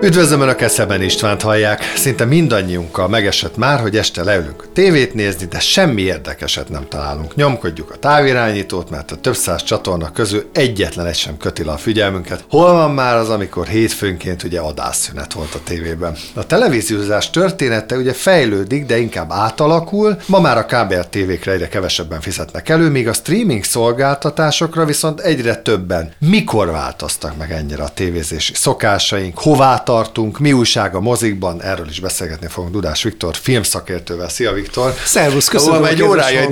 [0.00, 1.92] Üdvözlöm Önöket, Szeben Istvánt hallják.
[1.96, 7.34] Szinte mindannyiunkkal megesett már, hogy este leülünk tévét nézni, de semmi érdekeset nem találunk.
[7.34, 11.76] Nyomkodjuk a távirányítót, mert a több száz csatorna közül egyetlen egy sem köti le a
[11.76, 12.44] figyelmünket.
[12.50, 16.16] Hol van már az, amikor hétfőnként ugye adásszünet volt a tévében?
[16.34, 20.18] A televíziózás története ugye fejlődik, de inkább átalakul.
[20.26, 25.56] Ma már a kábel tévékre egyre kevesebben fizetnek elő, míg a streaming szolgáltatásokra viszont egyre
[25.56, 26.12] többen.
[26.18, 29.38] Mikor változtak meg ennyire a tévézési szokásaink?
[29.38, 34.28] Hová tartunk, mi újság a mozikban, erről is beszélgetni fogunk Dudás Viktor, filmszakértővel.
[34.28, 34.94] Szia Viktor!
[35.04, 36.50] Szervusz, köszönöm már egy, órája,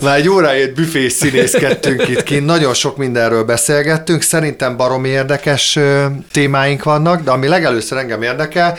[0.00, 5.78] már egy órája egy büfé színészkedtünk itt kint, nagyon sok mindenről beszélgettünk, szerintem baromi érdekes
[6.32, 8.78] témáink vannak, de ami legelőször engem érdekel,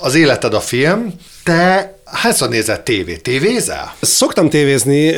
[0.00, 3.16] az életed a film, te Hányszor nézett tévé?
[3.16, 3.94] Tévézel?
[4.00, 5.14] Szoktam tévézni,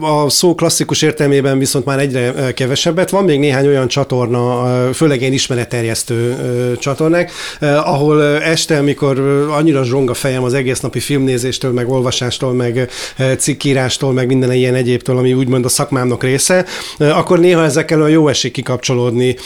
[0.00, 3.10] a szó klasszikus értelmében viszont már egyre kevesebbet.
[3.10, 6.36] Van még néhány olyan csatorna, főleg én ismeretterjesztő
[6.80, 9.18] csatornák, ahol este, amikor
[9.50, 12.90] annyira zsong a fejem az egész napi filmnézéstől, meg olvasástól, meg
[13.38, 16.64] cikkírástól, meg minden ilyen egyébtől, ami úgymond a szakmámnak része,
[16.98, 19.36] akkor néha ezekkel a jó esik kikapcsolódni.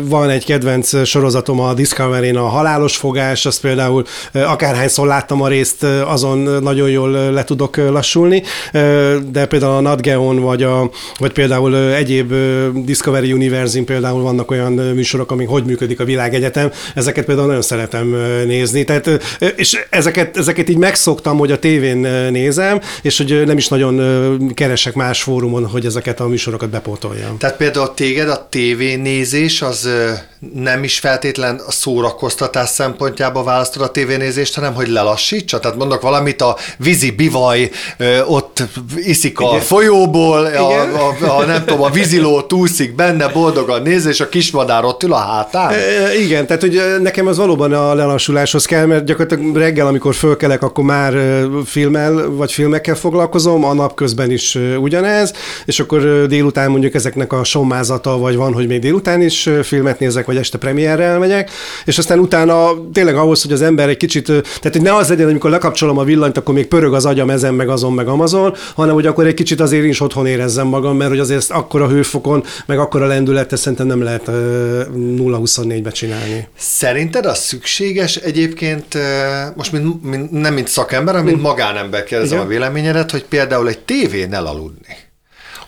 [0.00, 5.82] Van egy kedvenc sorozatom a Discovery-n, a Halálos Fogás, azt például akárhányszor láttam a részt,
[5.82, 8.42] az azon nagyon jól le tudok lassulni,
[9.30, 12.34] de például a NatGeon vagy, a, vagy például egyéb
[12.84, 18.16] Discovery Universe-in például vannak olyan műsorok, amik hogy működik a világegyetem, ezeket például nagyon szeretem
[18.46, 19.10] nézni, tehát,
[19.56, 21.98] és ezeket, ezeket így megszoktam, hogy a tévén
[22.30, 27.38] nézem, és hogy nem is nagyon keresek más fórumon, hogy ezeket a műsorokat bepótoljam.
[27.38, 29.88] Tehát például téged a tévénézés az
[30.54, 35.60] nem is feltétlen a szórakoztatás szempontjából választod a tévénézést, hanem hogy lelassítsa?
[35.60, 37.70] Tehát mondok valamit, a vízi bivaj
[38.26, 38.62] ott
[38.96, 39.60] iszik a Igen.
[39.60, 44.84] folyóból, a, a, a, nem tudom, a víziló túszik benne, boldogan néz, és a kismadár
[44.84, 45.72] ott ül a hátán.
[46.22, 50.84] Igen, tehát hogy nekem az valóban a lelassuláshoz kell, mert gyakorlatilag reggel, amikor fölkelek, akkor
[50.84, 51.14] már
[51.64, 55.32] filmmel vagy filmekkel foglalkozom, a nap közben is ugyanez,
[55.64, 60.30] és akkor délután mondjuk ezeknek a sommázata, vagy van, hogy még délután is filmet nézek,
[60.32, 61.50] vagy este premierre elmegyek,
[61.84, 65.28] és aztán utána tényleg ahhoz, hogy az ember egy kicsit, tehát hogy ne az legyen,
[65.28, 68.94] amikor lekapcsolom a villanyt, akkor még pörög az agyam ezen, meg azon, meg Amazon, hanem
[68.94, 72.44] hogy akkor egy kicsit azért is otthon érezzem magam, mert hogy azért akkor a hőfokon,
[72.66, 76.48] meg akkor a lendületet szerintem nem lehet 0-24-be csinálni.
[76.56, 78.98] Szerinted az szükséges egyébként,
[79.54, 81.46] most mint, mint, nem mint szakember, hanem mint hm.
[81.46, 82.46] magánember kérdezem Igen.
[82.46, 85.10] a véleményedet, hogy például egy tévén elaludni?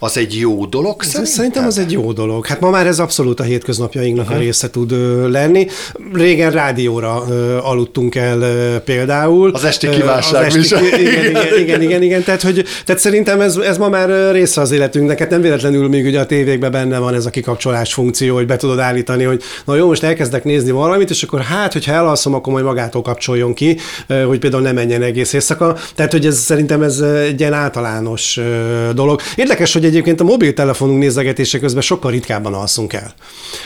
[0.05, 1.35] Az egy jó dolog szerintem?
[1.35, 2.47] Szerintem az egy jó dolog.
[2.47, 4.41] Hát ma már ez abszolút a hétköznapjainknak uh-huh.
[4.41, 5.67] a része tud ö, lenni.
[6.13, 9.51] Régen rádióra ö, aludtunk el ö, például.
[9.55, 12.23] Az esti kívánság az esti, igen, igen, igen, igen, igen, igen.
[12.23, 15.19] Tehát, hogy, tehát szerintem ez, ez ma már része az életünknek.
[15.19, 18.57] Hát nem véletlenül még ugye a tévékben benne van ez a kikapcsolás funkció, hogy be
[18.57, 22.53] tudod állítani, hogy na jó, most elkezdek nézni valamit, és akkor hát, hogyha elalszom, akkor
[22.53, 23.79] majd magától kapcsoljon ki,
[24.27, 25.77] hogy például ne menjen egész éjszaka.
[25.95, 28.41] Tehát, hogy ez szerintem ez egy ilyen általános
[28.95, 29.21] dolog.
[29.37, 33.15] Érdekes, hogy egy egyébként a mobiltelefonunk nézegetése közben sokkal ritkábban alszunk el.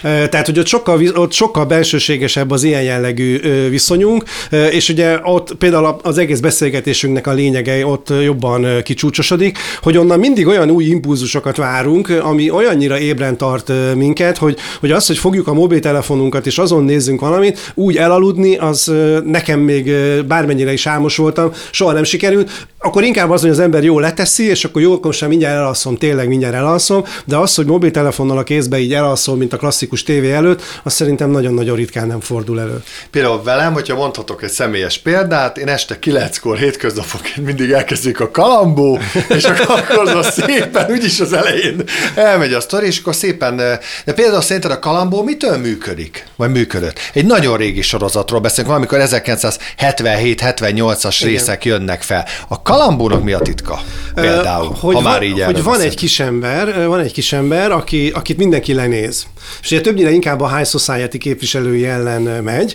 [0.03, 4.25] Tehát, hogy ott sokkal, ott sokkal belsőségesebb az ilyen jellegű viszonyunk,
[4.71, 10.47] és ugye ott például az egész beszélgetésünknek a lényege ott jobban kicsúcsosodik, hogy onnan mindig
[10.47, 15.55] olyan új impulzusokat várunk, ami olyannyira ébren tart minket, hogy, hogy az, hogy fogjuk a
[15.55, 18.93] mobiltelefonunkat és azon nézzünk valamit, úgy elaludni, az
[19.25, 19.93] nekem még
[20.27, 24.45] bármennyire is álmos voltam, soha nem sikerült, akkor inkább az, hogy az ember jól leteszi,
[24.45, 28.43] és akkor jó, akkor sem mindjárt elalszom, tényleg mindjárt elalszom, de az, hogy mobiltelefonnal a
[28.43, 32.83] kézbe így elalszol, mint a klasszikus tévé előtt, az szerintem nagyon-nagyon ritkán nem fordul elő.
[33.11, 38.99] Például velem, hogyha mondhatok egy személyes példát, én este kilenckor hétköznaponként mindig elkezdjük a kalambó,
[39.29, 41.83] és akkor az szépen, úgyis az elején
[42.15, 43.81] elmegy a sztori, és akkor szépen, de
[44.15, 46.27] például szerinted a kalambó mitől működik?
[46.37, 46.99] Vagy működött?
[47.13, 52.27] Egy nagyon régi sorozatról beszélünk, valamikor 1977-78-as részek jönnek fel.
[52.49, 53.81] A kalambónak mi a titka?
[54.15, 57.71] Például, hogy ha már van, így Hogy van egy kis ember, van egy kis ember,
[57.71, 59.27] aki, akit mindenki lenéz.
[59.63, 62.75] És ugye többnyire inkább a High Society képviselői ellen megy,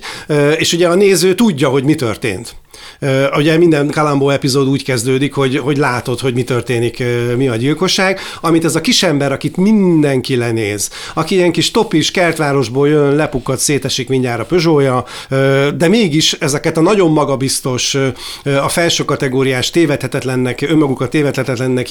[0.57, 2.55] és ugye a néző tudja, hogy mi történt.
[3.37, 7.03] Ugye minden Kalambó epizód úgy kezdődik, hogy, hogy látod, hogy mi történik,
[7.37, 12.87] mi a gyilkosság, amit ez a kisember, akit mindenki lenéz, aki ilyen kis topis kertvárosból
[12.87, 15.05] jön, lepukkat, szétesik mindjárt a Peugeotja,
[15.75, 17.97] de mégis ezeket a nagyon magabiztos,
[18.43, 21.87] a felső kategóriás tévedhetetlennek, önmagukat tévedhetetlennek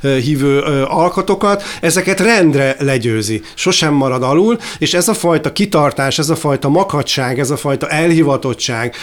[0.00, 3.42] hívő alkatokat, ezeket rendre legyőzi.
[3.54, 7.88] Sosem marad alul, és ez a fajta kitartás, ez a fajta makadság, ez a fajta
[7.88, 8.94] elhivatottság,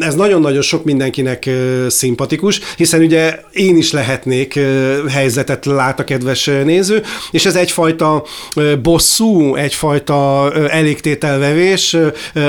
[0.00, 1.50] ez nagyon nagyon-nagyon sok mindenkinek
[1.88, 4.58] szimpatikus, hiszen ugye én is lehetnék
[5.08, 8.24] helyzetet lát a kedves néző, és ez egyfajta
[8.82, 11.96] bosszú, egyfajta elégtételvevés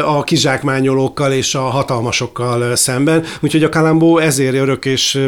[0.06, 5.20] a kizsákmányolókkal és a hatalmasokkal szemben, úgyhogy a Kalambó ezért örök és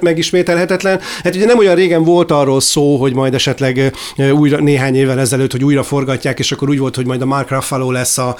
[0.00, 1.00] megismételhetetlen.
[1.22, 3.92] Hát ugye nem olyan régen volt arról szó, hogy majd esetleg
[4.32, 7.50] újra néhány évvel ezelőtt, hogy újra forgatják, és akkor úgy volt, hogy majd a Mark
[7.50, 8.36] Ruffalo lesz a,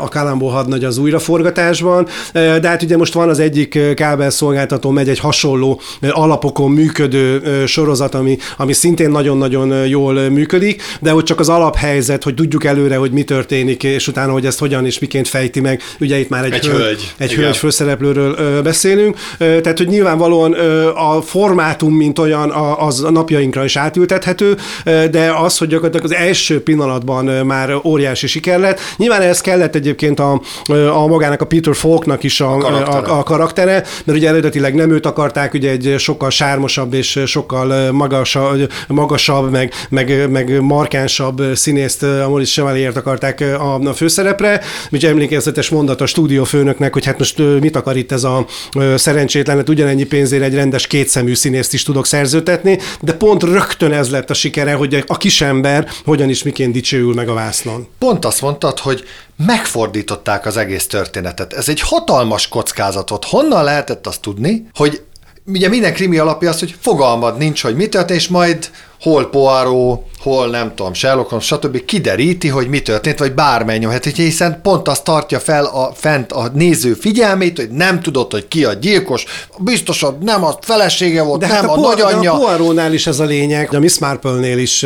[0.00, 5.18] a Kalambó hadnagy az újraforgatásban, de hát ugye most van az egyik kábelszolgáltató, megy egy
[5.18, 5.80] hasonló
[6.10, 12.34] alapokon működő sorozat, ami, ami szintén nagyon-nagyon jól működik, de hogy csak az alaphelyzet, hogy
[12.34, 16.18] tudjuk előre, hogy mi történik, és utána, hogy ezt hogyan és miként fejti meg, ugye
[16.18, 20.52] itt már egy, egy hölgy, egy hölgy főszereplőről beszélünk, tehát hogy nyilvánvalóan
[20.94, 26.62] a formátum, mint olyan, az a napjainkra is átültethető, de az, hogy gyakorlatilag az első
[26.62, 28.80] pillanatban már óriási siker lett.
[28.96, 30.40] Nyilván ez kellett egyébként a,
[30.92, 33.12] a magának a Peter Falknak is a, karaktere.
[33.12, 37.92] a, a karaktere, mert ugye eredetileg nem őt akarták, ugye egy sokkal sármosabb és sokkal
[37.92, 44.60] magasabb, magasabb meg, meg, meg markánsabb színészt, a Maurice Chevalier-t akarták a, a főszerepre.
[44.92, 48.46] Ugye emlékezetes mondat a stúdiófőnöknek, hogy hát most mit akar itt ez a
[48.94, 54.10] szerencsétlen, hát ugyanennyi pénzért egy rendes kétszemű színészt is tudok szerzőtetni, de pont rögtön ez
[54.10, 57.86] lett a sikere, hogy a kisember hogyan is miként dicsőül meg a vásznon.
[57.98, 59.04] Pont azt mondtad, hogy
[59.46, 61.52] megfordították az egész történetet.
[61.52, 63.24] Ez egy hatalmas kockázatot.
[63.24, 65.02] Honnan lehetett azt tudni, hogy
[65.46, 68.70] ugye minden krimi alapja az, hogy fogalmad nincs, hogy mi történt, és majd
[69.02, 71.84] hol Poirot, hol nem tudom, Sherlock Holmes, stb.
[71.84, 73.84] kideríti, hogy mi történt, vagy bármennyi.
[73.84, 78.48] Hát, hiszen pont azt tartja fel a, fent a néző figyelmét, hogy nem tudod, hogy
[78.48, 79.24] ki a gyilkos,
[79.58, 82.36] biztosan nem a felesége volt, de nem hát a, a nagyanyja.
[82.36, 84.82] De a Poirotnál is ez a lényeg, a Miss Marple-nél is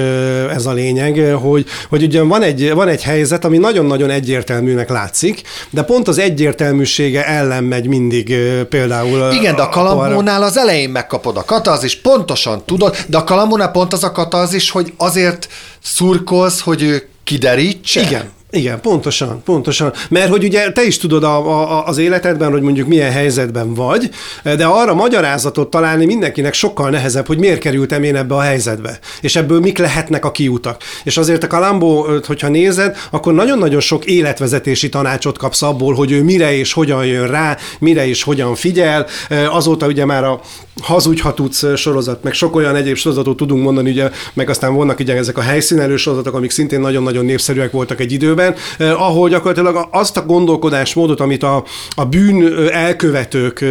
[0.55, 5.43] ez a lényeg, hogy, hogy ugye van egy, van egy helyzet, ami nagyon-nagyon egyértelműnek látszik,
[5.71, 8.35] de pont az egyértelműsége ellen megy mindig
[8.69, 9.33] például.
[9.33, 13.93] Igen, de a Kalambónál az elején megkapod a katazis, pontosan tudod, de a Kalambónál pont
[13.93, 15.49] az a katazis, hogy azért
[15.83, 18.01] szurkolsz, hogy ő kiderítse?
[18.01, 19.93] Igen, igen, pontosan, pontosan.
[20.09, 24.11] Mert hogy ugye te is tudod a, a, az életedben, hogy mondjuk milyen helyzetben vagy,
[24.43, 29.37] de arra magyarázatot találni mindenkinek sokkal nehezebb, hogy miért kerültem én ebbe a helyzetbe, és
[29.37, 30.83] ebből mik lehetnek a kiutak.
[31.05, 36.23] És azért a Kalambó, hogyha nézed, akkor nagyon-nagyon sok életvezetési tanácsot kapsz abból, hogy ő
[36.23, 39.07] mire és hogyan jön rá, mire és hogyan figyel.
[39.51, 40.41] Azóta ugye már a
[40.83, 44.99] Hazudj, ha tudsz sorozat, meg sok olyan egyéb sorozatot tudunk mondani, ugye, meg aztán vannak
[44.99, 49.89] ugye ezek a helyszínelő sorozatok, amik szintén nagyon-nagyon népszerűek voltak egy időben, eh, ahol gyakorlatilag
[49.91, 51.65] azt a gondolkodásmódot, amit a,
[51.95, 53.69] a bűn elkövetők eh,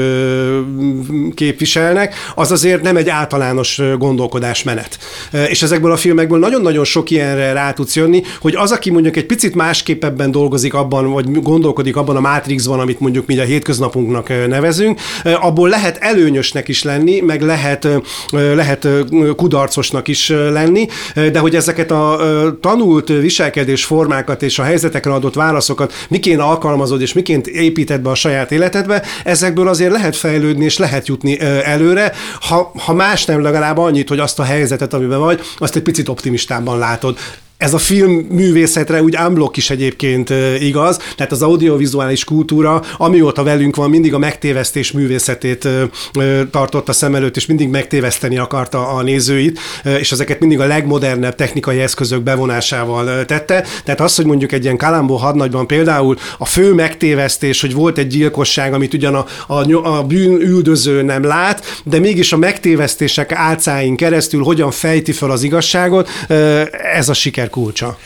[1.36, 4.98] képviselnek, az azért nem egy általános gondolkodásmenet.
[5.32, 9.16] Eh, és ezekből a filmekből nagyon-nagyon sok ilyenre rá tudsz jönni, hogy az, aki mondjuk
[9.16, 13.44] egy picit másképp ebben dolgozik abban, vagy gondolkodik abban a Matrixban, amit mondjuk mi a
[13.44, 17.88] hétköznapunknak nevezünk, abból lehet előnyösnek is lenni, lenni, meg lehet,
[18.32, 18.88] lehet
[19.36, 22.20] kudarcosnak is lenni, de hogy ezeket a
[22.62, 28.52] tanult viselkedésformákat és a helyzetekre adott válaszokat miként alkalmazod és miként építed be a saját
[28.52, 32.12] életedbe, ezekből azért lehet fejlődni és lehet jutni előre,
[32.42, 36.10] ha, ha más nem legalább annyit, hogy azt a helyzetet, amiben vagy, azt egy picit
[36.10, 37.18] optimistában látod
[37.58, 43.76] ez a film művészetre úgy unblock is egyébként igaz, tehát az audiovizuális kultúra, amióta velünk
[43.76, 45.68] van, mindig a megtévesztés művészetét
[46.52, 49.60] tartotta szem előtt, és mindig megtéveszteni akarta a nézőit,
[50.00, 53.66] és ezeket mindig a legmodernebb technikai eszközök bevonásával tette.
[53.84, 58.08] Tehát az, hogy mondjuk egy ilyen Kalambó hadnagyban például a fő megtévesztés, hogy volt egy
[58.08, 63.96] gyilkosság, amit ugyan a, a, a bűn üldöző nem lát, de mégis a megtévesztések álcáin
[63.96, 66.10] keresztül hogyan fejti fel az igazságot,
[66.96, 67.98] ez a siker siker kulcsa.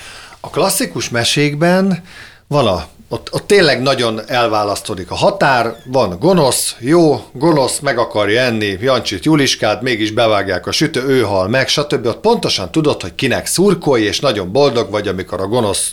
[0.41, 2.03] A klasszikus mesékben
[2.48, 8.41] van a ott, ott tényleg nagyon elválasztódik a határ, van gonosz, jó, gonosz, meg akarja
[8.41, 12.05] enni Jancsit, Juliskát, mégis bevágják a sütő, ő hal meg, stb.
[12.05, 15.91] Ott pontosan tudod, hogy kinek szurkolj, és nagyon boldog vagy, amikor a gonosz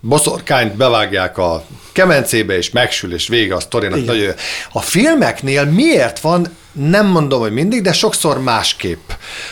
[0.00, 4.04] boszorkányt bevágják a kemencébe, és megsül, és vége a sztorinak.
[4.04, 4.34] Nagyon
[4.72, 9.10] A filmeknél miért van nem mondom, hogy mindig, de sokszor másképp,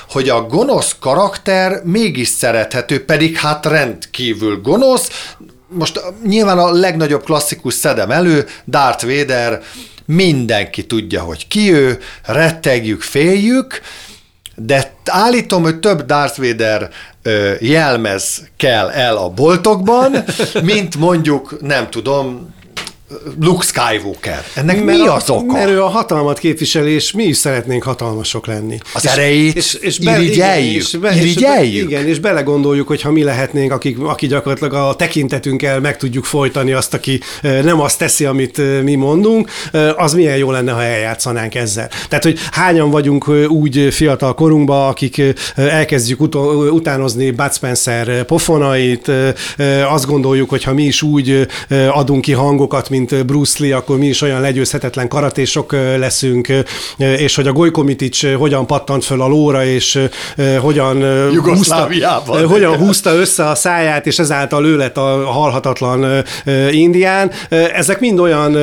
[0.08, 5.34] hogy a gonosz karakter mégis szerethető, pedig hát rendkívül gonosz.
[5.68, 9.62] Most nyilván a legnagyobb klasszikus szedem elő, Darth Vader,
[10.04, 13.80] mindenki tudja, hogy ki ő, rettegjük, féljük,
[14.54, 16.90] de állítom, hogy több Darth Vader
[17.60, 20.24] jelmez kell el a boltokban,
[20.62, 22.54] mint mondjuk, nem tudom,
[23.40, 24.44] Luke Skywalker.
[24.54, 25.52] Ennek mert mi az oka?
[25.52, 28.78] Mert ő a hatalmat képviseli, és mi is szeretnénk hatalmasok lenni.
[28.94, 30.82] Az és, erejét és, és be, irigyeljük.
[30.82, 31.74] És be, irigyeljük.
[31.74, 35.96] És be, igen, és belegondoljuk, hogy ha mi lehetnénk, akik, aki gyakorlatilag a tekintetünkkel meg
[35.96, 39.50] tudjuk folytani azt, aki nem azt teszi, amit mi mondunk,
[39.96, 41.88] az milyen jó lenne, ha eljátszanánk ezzel.
[42.08, 45.22] Tehát, hogy hányan vagyunk úgy fiatal korunkban, akik
[45.54, 46.34] elkezdjük ut-
[46.70, 49.10] utánozni Bud Spencer pofonait,
[49.88, 51.46] azt gondoljuk, hogy ha mi is úgy
[51.90, 56.48] adunk ki hangokat, mint Bruce Lee, akkor mi is olyan legyőzhetetlen karatésok leszünk,
[56.96, 59.98] és hogy a Gojkomitics hogyan pattant föl a lóra, és
[60.60, 61.04] hogyan
[61.38, 61.88] húzta,
[62.46, 66.24] hogyan húzta össze a száját, és ezáltal ő lett a halhatatlan
[66.70, 67.30] indián.
[67.74, 68.56] Ezek mind olyan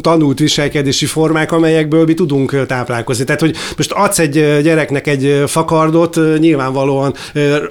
[0.00, 3.24] tanult viselkedési formák, amelyekből mi tudunk táplálkozni.
[3.24, 7.14] Tehát, hogy most adsz egy gyereknek egy fakardot, nyilvánvalóan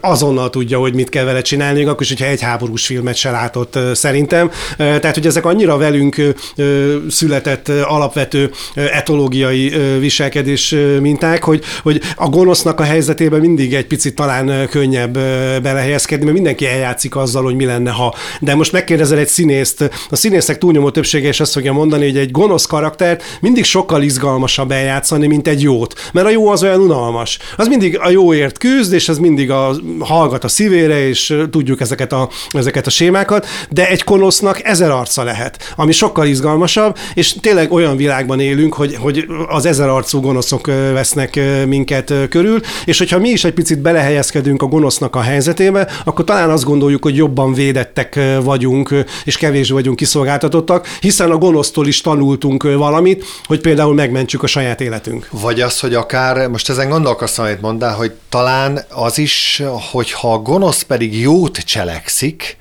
[0.02, 3.80] azonnal tudja, hogy mit kell vele csinálni, akkor is, hogyha egy háborús filmet se látott
[3.94, 4.52] szerintem.
[4.78, 6.05] Tehát, hogy ezek annyira velünk
[7.10, 14.68] született alapvető etológiai viselkedés minták, hogy, hogy a gonosznak a helyzetében mindig egy picit talán
[14.70, 15.14] könnyebb
[15.62, 18.16] belehelyezkedni, mert mindenki eljátszik azzal, hogy mi lenne, ha.
[18.40, 22.32] De most megkérdezel egy színészt, a színészek túlnyomó többsége is azt fogja mondani, hogy egy
[22.32, 26.10] gonosz karaktert mindig sokkal izgalmasabb eljátszani, mint egy jót.
[26.14, 27.38] Mert a jó az olyan unalmas.
[27.58, 32.14] Az mindig a jóért küzd, és az mindig a, hallgat a szívére, és tudjuk ezeket
[32.14, 37.72] a, ezeket a sémákat, de egy gonosznak ezer arca lehet, ami sokkal izgalmasabb, és tényleg
[37.72, 43.30] olyan világban élünk, hogy, hogy az ezer arcú gonoszok vesznek minket körül, és hogyha mi
[43.30, 48.20] is egy picit belehelyezkedünk a gonosznak a helyzetébe, akkor talán azt gondoljuk, hogy jobban védettek
[48.44, 54.48] vagyunk, és kevés vagyunk kiszolgáltatottak, hiszen a gonosztól is tanultunk valamit, hogy például megmentsük a
[54.48, 55.28] saját életünk.
[55.32, 59.62] Vagy az, hogy akár, most ezen gondolkoztam, amit mondál, hogy talán az is,
[59.92, 62.58] hogyha a gonosz pedig jót cselekszik,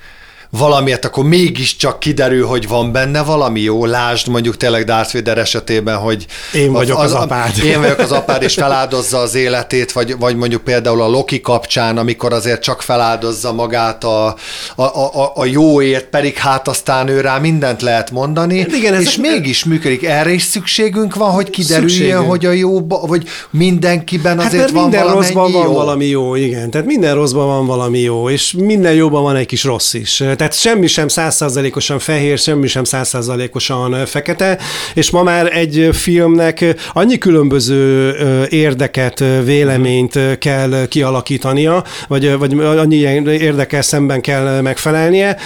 [0.59, 3.85] valamiért, akkor mégiscsak kiderül, hogy van benne valami jó.
[3.85, 7.53] Lásd mondjuk tényleg Darth Vader esetében, hogy én vagyok az, az apád.
[7.65, 11.99] Én vagyok az apád, és feláldozza az életét, vagy, vagy mondjuk például a Loki kapcsán,
[11.99, 14.27] amikor azért csak feláldozza magát a,
[14.75, 19.21] a, a, a jóért, pedig hát aztán ő rá mindent lehet mondani, igen, és ezek...
[19.21, 20.05] mégis működik.
[20.05, 22.29] Erre is szükségünk van, hogy kiderüljön, szükségünk.
[22.29, 25.59] hogy a jó, vagy mindenkiben hát azért hát, van minden rosszban jó.
[25.59, 26.71] van valami jó, igen.
[26.71, 30.17] Tehát minden rosszban van valami jó, és minden jóban van egy kis rossz is.
[30.17, 34.59] Tehát tehát semmi sem százszázalékosan fehér, semmi sem százszázalékosan fekete,
[34.95, 38.13] és ma már egy filmnek annyi különböző
[38.49, 45.37] érdeket, véleményt kell kialakítania, vagy, vagy annyi ilyen érdekkel szemben kell megfelelnie,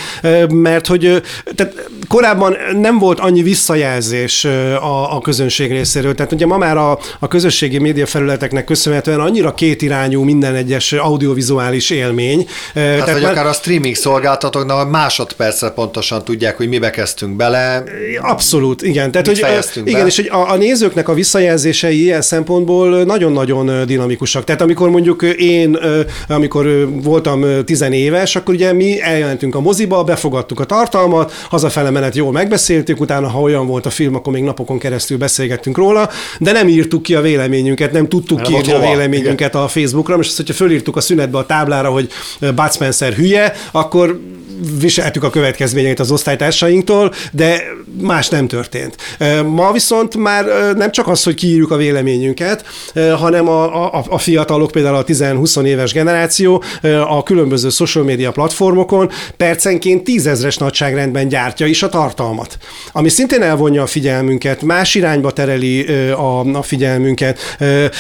[0.49, 1.23] mert hogy
[1.55, 4.45] tehát korábban nem volt annyi visszajelzés
[4.81, 6.15] a, a közönség részéről.
[6.15, 11.91] Tehát ugye ma már a, a közösségi média felületeknek köszönhetően annyira kétirányú minden egyes audiovizuális
[11.91, 12.49] élmény.
[12.75, 13.31] Tehát, tehát hogy már...
[13.31, 17.85] akár a streaming szolgáltatóknak másodpercre pontosan tudják, hogy mibe kezdtünk bele.
[18.21, 19.11] Abszolút, igen.
[19.11, 19.39] Tehát, hogy,
[19.85, 20.07] igen, be.
[20.07, 24.45] és hogy a, a nézőknek a visszajelzései ilyen szempontból nagyon-nagyon dinamikusak.
[24.45, 25.79] Tehát amikor mondjuk én,
[26.29, 32.33] amikor voltam tizenéves, akkor ugye mi eljelentünk a moziba, befogadtuk a tartalmat, hazafele menet jól
[32.33, 36.69] megbeszéltük, utána, ha olyan volt a film, akkor még napokon keresztül beszélgettünk róla, de nem
[36.69, 39.63] írtuk ki a véleményünket, nem tudtuk kiírni a véleményünket igen.
[39.63, 42.09] a Facebookra, most azt, hogyha fölírtuk a szünetbe a táblára, hogy
[42.41, 44.21] Bud Spencer hülye, akkor
[44.81, 47.63] viseltük a következményeit az osztálytársainktól, de
[48.01, 48.97] más nem történt.
[49.47, 50.45] Ma viszont már
[50.77, 52.65] nem csak az, hogy kiírjuk a véleményünket,
[53.19, 56.63] hanem a, a, a fiatalok, például a 10-20 éves generáció
[57.09, 62.59] a különböző social media platformokon percenként tízezres nagyságrendben gyártja is a tartalmat.
[62.93, 67.39] Ami szintén elvonja a figyelmünket, más irányba tereli a, a figyelmünket.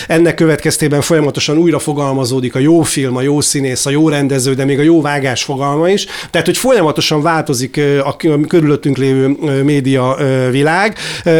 [0.09, 4.65] Ennek következtében folyamatosan újra fogalmazódik a jó film, a jó színész, a jó rendező, de
[4.65, 6.07] még a jó vágás fogalma is.
[6.31, 8.17] Tehát hogy folyamatosan változik a
[8.49, 10.17] körülöttünk lévő média
[10.50, 10.97] világ,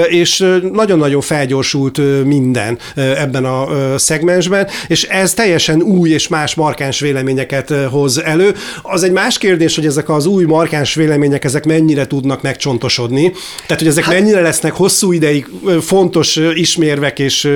[0.09, 7.75] és nagyon-nagyon felgyorsult minden ebben a szegmensben, és ez teljesen új és más markáns véleményeket
[7.91, 8.55] hoz elő.
[8.83, 13.33] Az egy más kérdés, hogy ezek az új markáns vélemények, ezek mennyire tudnak megcsontosodni,
[13.67, 15.47] tehát hogy ezek hát, mennyire lesznek hosszú ideig
[15.81, 17.49] fontos ismérvek és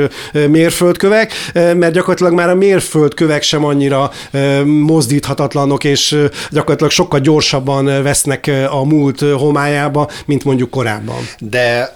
[0.49, 4.11] mérföldkövek, mert gyakorlatilag már a mérföldkövek sem annyira
[4.65, 6.17] mozdíthatatlanok, és
[6.51, 11.29] gyakorlatilag sokkal gyorsabban gyorsabban vesznek a múlt homályába, mint mondjuk korábban.
[11.39, 11.93] De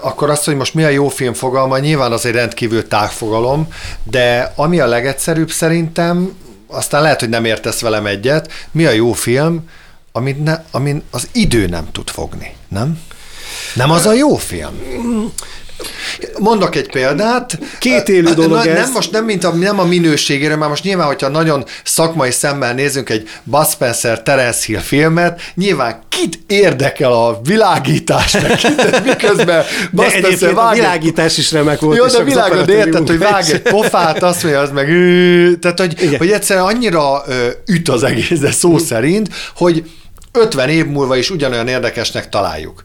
[0.00, 3.68] akkor azt, hogy most mi a jó film fogalma, nyilván az egy rendkívül tágfogalom,
[4.04, 6.32] de ami a legegyszerűbb szerintem,
[6.66, 9.68] aztán lehet, hogy nem értesz velem egyet, mi a jó film,
[10.12, 12.98] amit ne, amin az idő nem tud fogni, nem?
[13.74, 14.80] Nem az a jó film?
[16.38, 17.58] Mondok egy példát.
[17.78, 18.78] Két élő dolog Na, ez.
[18.84, 22.74] Nem most nem, mint a, nem a minőségére, mert most nyilván, hogyha nagyon szakmai szemmel
[22.74, 30.10] nézünk egy Bud Spencer Terence Hill filmet, nyilván kit érdekel a világítás, kit, miközben Bud
[30.10, 31.96] Spencer a vág egy- világítás is remek volt.
[31.98, 34.86] jó, de világod, érted, hogy vág egy pofát, azt mondja, az meg
[35.60, 36.18] tehát, hogy, Igen.
[36.18, 37.24] hogy egyszerűen annyira
[37.66, 39.90] üt az egész, de szó szerint, hogy
[40.32, 42.84] 50 év múlva is ugyanolyan érdekesnek találjuk.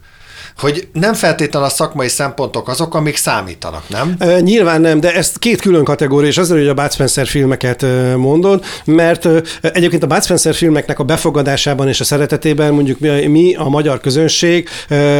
[0.58, 4.14] Hogy nem feltétlenül a szakmai szempontok azok, amik számítanak, nem?
[4.18, 7.86] Ö, Nyilván nem, de ez két külön kategória, és azért, hogy a Bud Spencer filmeket
[8.16, 9.28] mondod, mert
[9.62, 14.00] egyébként a Bud Spencer filmeknek a befogadásában és a szeretetében mondjuk mi, mi a magyar
[14.00, 14.68] közönség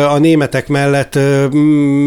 [0.09, 1.19] a németek mellett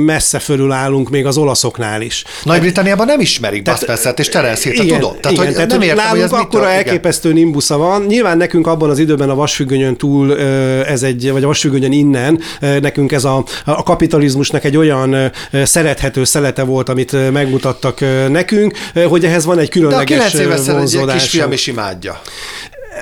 [0.05, 2.23] messze fölül állunk még az olaszoknál is.
[2.43, 5.17] Nagy-Britanniában nem ismerik Bud Spencer-t és Terence Hill-t, te igen, tudod?
[5.17, 6.75] Tehát, igen, hogy tehát nem értem, hogy nálunk ez mitől- akkora igen.
[6.75, 8.01] elképesztő nimbusza van.
[8.01, 10.39] Nyilván nekünk abban az időben a vasfüggönyön túl
[10.85, 15.31] ez egy, vagy a vasfüggönyön innen, nekünk ez a, a kapitalizmusnak egy olyan
[15.63, 20.41] szerethető szelete volt, amit megmutattak nekünk, hogy ehhez van egy De a különleges 9 ö,
[20.41, 22.21] éves egy kisfiam is imádja.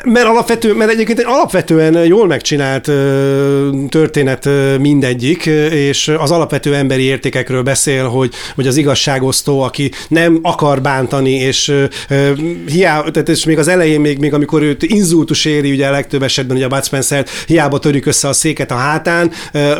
[0.03, 2.91] Mert, alapvető, mert egyébként egy alapvetően jól megcsinált
[3.89, 10.81] történet mindegyik, és az alapvető emberi értékekről beszél, hogy, hogy az igazságosztó, aki nem akar
[10.81, 11.73] bántani, és
[12.65, 16.23] hiába, tehát és még az elején, még, még amikor őt inzultus éri, ugye a legtöbb
[16.23, 19.31] esetben ugye a Bud Spencer hiába törik össze a széket a hátán,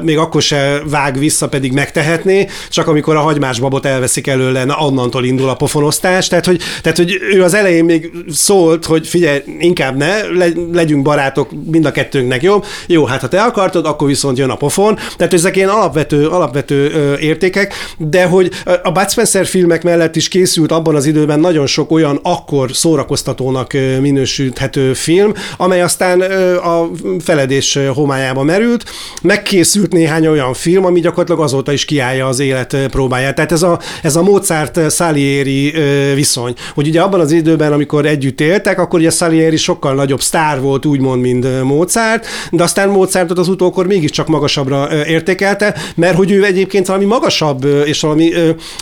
[0.01, 4.75] még akkor se vág vissza, pedig megtehetné, csak amikor a hagymás babot elveszik előle, na
[4.75, 9.41] onnantól indul a pofonosztás, tehát hogy, tehát, hogy ő az elején még szólt, hogy figyelj,
[9.59, 12.65] inkább ne, le, legyünk barátok, mind a kettőnknek jobb.
[12.87, 14.97] Jó, hát ha te akartad, akkor viszont jön a pofon.
[15.17, 18.51] Tehát ezek ilyen alapvető, alapvető értékek, de hogy
[18.83, 23.73] a Bud Spencer filmek mellett is készült abban az időben nagyon sok olyan akkor szórakoztatónak
[24.01, 26.21] minősíthető film, amely aztán
[26.57, 28.83] a feledés homályába merült.
[29.21, 33.35] Megkészült néhány olyan film, ami gyakorlatilag azóta is kiállja az élet próbáját.
[33.35, 35.73] Tehát ez a, ez a Mozart-Salieri
[36.15, 40.61] viszony, hogy ugye abban az időben, amikor együtt éltek, akkor ugye Salieri sokkal nagyobb sztár
[40.61, 46.45] volt, úgymond, mint Mozart, de aztán Mozartot az utókor mégiscsak magasabbra értékelte, mert hogy ő
[46.45, 48.31] egyébként valami magasabb és valami,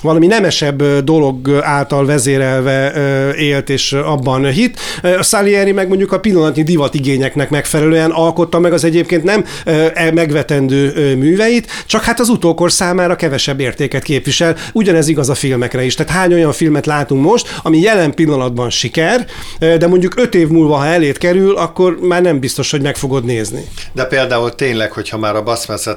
[0.02, 2.94] valami nemesebb dolog által vezérelve
[3.36, 4.80] élt és abban hit.
[5.22, 9.46] Salieri meg mondjuk a pillanatnyi divatigényeknek megfelelően alkotta meg az egyébként nem
[9.94, 14.56] e- megvetendő műveit, csak hát az utókor számára kevesebb értéket képvisel.
[14.74, 15.96] Ugyanez igaz a filmekre is.
[15.96, 19.26] Tehát hány olyan filmet látunk most, ami jelen pillanatban siker,
[19.60, 23.24] de mondjuk öt év múlva, ha elét kerül, akkor már nem biztos, hogy meg fogod
[23.24, 23.68] nézni.
[23.94, 25.44] De például tényleg, hogyha már a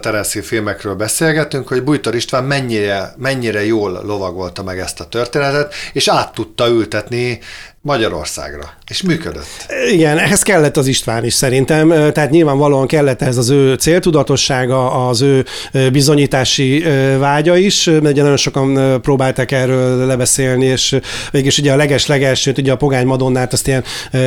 [0.01, 5.75] Terence Hill filmekről beszélgetünk, hogy Bújtor István mennyire, mennyire jól lovagolta meg ezt a történetet,
[5.93, 7.39] és át tudta ültetni
[7.85, 8.73] Magyarországra.
[8.91, 9.67] És működött.
[9.93, 15.21] Igen, ehhez kellett az István is szerintem, tehát nyilvánvalóan kellett ehhez az ő céltudatossága, az
[15.21, 15.45] ő
[15.93, 16.85] bizonyítási
[17.19, 20.99] vágya is, mert ugye nagyon sokan próbáltak erről lebeszélni, és
[21.31, 23.85] végülis ugye a leges-legelsőt, ugye a Pogány Madonnát azt ilyen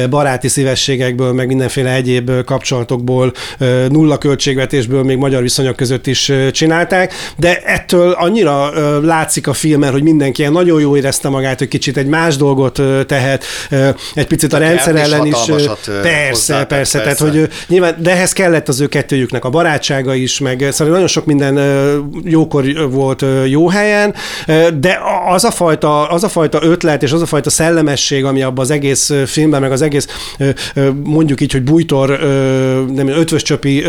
[0.09, 3.33] baráti szívességekből, meg mindenféle egyéb kapcsolatokból,
[3.89, 10.03] nulla költségvetésből még magyar viszonyok között is csinálták, de ettől annyira látszik a filmen, hogy
[10.03, 13.45] mindenki ilyen nagyon jó érezte magát, hogy kicsit egy más dolgot tehet,
[14.13, 15.33] egy picit a rendszer ellen is.
[15.33, 17.39] hatalmasat, ö, Persze, persze, tehát persze.
[17.39, 21.25] hogy nyilván, de ehhez kellett az ő kettőjüknek a barátsága is, meg szóval nagyon sok
[21.25, 21.59] minden
[22.23, 24.13] jókor volt jó helyen,
[24.79, 28.63] de az a fajta, az a fajta ötlet és az a fajta szellemesség, ami abban
[28.63, 30.07] az egész filmben, meg az egész
[31.03, 32.09] mondjuk így, hogy bújtor,
[32.93, 33.83] nem ötvös csöpi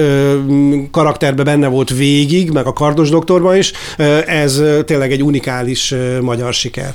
[0.90, 3.72] karakterben benne volt végig, meg a kardos doktorban is,
[4.26, 6.94] ez tényleg egy unikális magyar siker.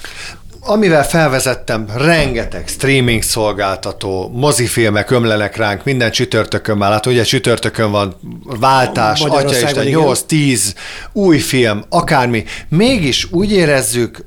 [0.65, 8.15] Amivel felvezettem, rengeteg streaming szolgáltató, mozifilmek ömlenek ránk, minden csütörtökön már, hát ugye csütörtökön van
[8.59, 10.49] váltás, atya Magyarországon, Isten, igen.
[10.55, 10.73] 8-10,
[11.13, 12.43] új film, akármi.
[12.69, 14.25] Mégis úgy érezzük,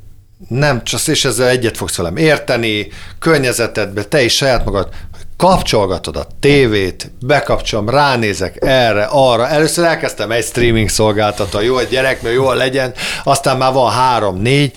[0.49, 4.89] nem csak, és ezzel egyet fogsz velem érteni, környezetedbe, te is saját magad,
[5.37, 9.49] kapcsolgatod a tévét, bekapcsolom, ránézek erre, arra.
[9.49, 12.93] Először elkezdtem egy streaming szolgáltató, jó, egy gyerek, mert jó legyen,
[13.25, 14.73] aztán már van három, négy,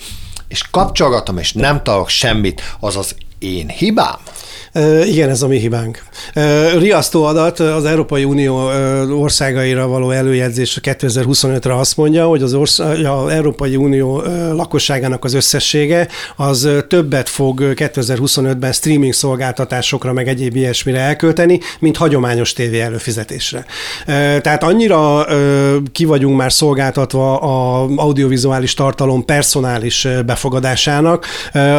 [0.50, 4.18] és kapcsolgatom, és nem találok semmit, az az én hibám.
[5.04, 6.02] Igen, ez a mi hibánk.
[6.78, 8.70] Riasztó adat az Európai Unió
[9.20, 16.08] országaira való előjegyzés 2025-re azt mondja, hogy az, orsz- az Európai Unió lakosságának az összessége
[16.36, 23.64] az többet fog 2025-ben streaming szolgáltatásokra meg egyéb ilyesmire elkölteni, mint hagyományos tévé előfizetésre.
[24.40, 25.26] Tehát annyira
[25.92, 31.26] ki vagyunk már szolgáltatva a audiovizuális tartalom personális befogadásának,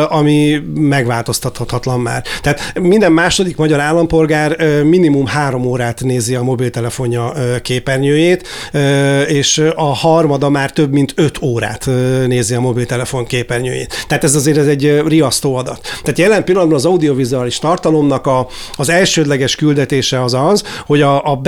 [0.10, 2.24] ami megváltoztathatatlan már.
[2.42, 8.48] Tehát minden második magyar állampolgár minimum három órát nézi a mobiltelefonja képernyőjét,
[9.28, 11.90] és a harmada már több mint öt órát
[12.28, 14.06] nézi a mobiltelefon képernyőjét.
[14.08, 15.80] Tehát ez azért ez egy riasztó adat.
[16.02, 21.42] Tehát jelen pillanatban az audiovizuális tartalomnak a, az elsődleges küldetése az az, hogy a, a,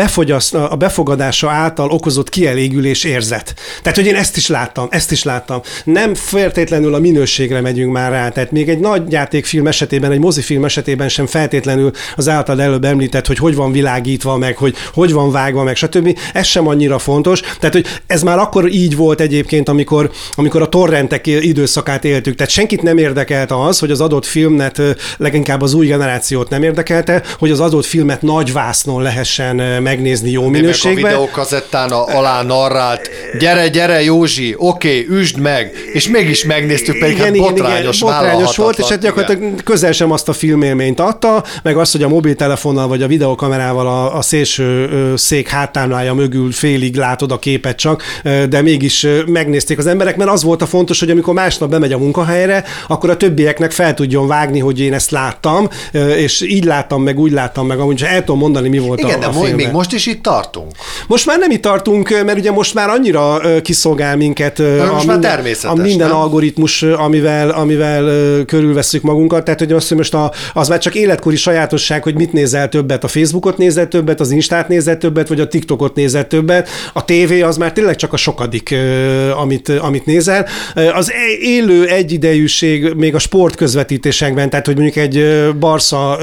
[0.69, 3.54] a befogadása által okozott kielégülés érzet.
[3.82, 5.62] Tehát, hogy én ezt is láttam, ezt is láttam.
[5.84, 8.30] Nem feltétlenül a minőségre megyünk már rá.
[8.30, 13.27] Tehát még egy nagy játékfilm esetében, egy mozifilm esetében sem feltétlenül az által előbb említett,
[13.27, 16.17] hogy hogy van világítva, meg hogy hogy van vágva, meg stb.
[16.33, 17.39] Ez sem annyira fontos.
[17.39, 22.36] Tehát, hogy ez már akkor így volt egyébként, amikor, amikor a torrentek időszakát éltük.
[22.36, 24.81] Tehát senkit nem érdekelte az, hogy az adott filmnet,
[25.17, 30.47] leginkább az új generációt nem érdekelte, hogy az adott filmet nagy vásznon lehessen megnézni jó
[30.47, 31.03] minőségben.
[31.03, 33.09] a videókazettán alá narrált,
[33.39, 38.01] gyere, gyere Józsi, oké, okay, üsd meg, és mégis megnéztük, pedig igen, hát igen, botrányos,
[38.01, 39.63] igen, botrányos volt, és hát gyakorlatilag igen.
[39.63, 44.17] közel sem azt a filmélményt adta, meg azt, hogy a mobiltelefonnal vagy a videokamerával a,
[44.17, 48.04] a szélső szék háttámlája mögül félig látod a képet csak,
[48.49, 51.97] de mégis megnézték az emberek, mert az volt a fontos, hogy amikor másnap bemegy a
[51.97, 55.69] munkahelyre, akkor a többieknek fel tudjon vágni, hogy én ezt láttam,
[56.17, 59.28] és így láttam meg, úgy láttam meg, amúgy el tudom mondani, mi volt Igen, a,
[59.28, 60.71] a de még most is itt tartunk.
[61.08, 65.21] Most már nem itt tartunk, mert ugye most már annyira kiszolgál minket most a, minden,
[65.21, 66.17] természetes, a minden nem?
[66.17, 68.06] algoritmus, amivel, amivel
[68.45, 72.33] körülveszünk magunkat, tehát hogy azt, hogy most a, az már csak életkori sajátosság, hogy mit
[72.33, 76.69] nézel többet, a Facebookot nézel többet, az Instát nézel többet, vagy a TikTokot nézel többet,
[76.93, 78.75] a tévé az már tényleg csak a sokadik,
[79.37, 80.47] amit, amit nézel.
[80.93, 81.11] Az
[81.41, 86.17] élő egyidejűség még a sportközvetítésekben, tehát hogy mondjuk egy Barca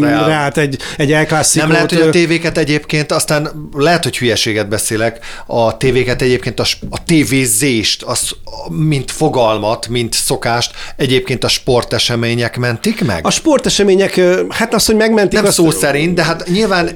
[0.00, 0.26] Real.
[0.26, 5.18] Reált, egy, egy El Nem lehet, hogy a tévéket egyébként, aztán lehet, hogy hülyeséget beszélek,
[5.46, 8.30] a tévéket egyébként a, a tévézést, az,
[8.68, 13.26] mint fogalmat, mint szokást, egyébként a sportesemények mentik meg?
[13.26, 15.38] A sportesemények, hát az, hogy megmentik...
[15.38, 16.90] Nem azt, szó szerint, de hát nyilván...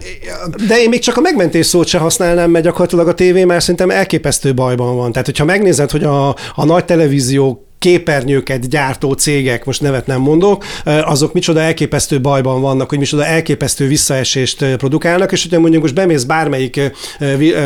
[0.66, 3.90] De én még csak a megmentés szót se használnám, mert gyakorlatilag a tévé már szerintem
[3.90, 5.12] elképesztő bajban van.
[5.12, 10.64] Tehát, hogyha megnézed, hogy a, a nagy televíziók képernyőket gyártó cégek, most nevet nem mondok,
[10.84, 16.22] azok micsoda elképesztő bajban vannak, hogy micsoda elképesztő visszaesést produkálnak, és hogyha mondjuk most bemész
[16.22, 16.80] bármelyik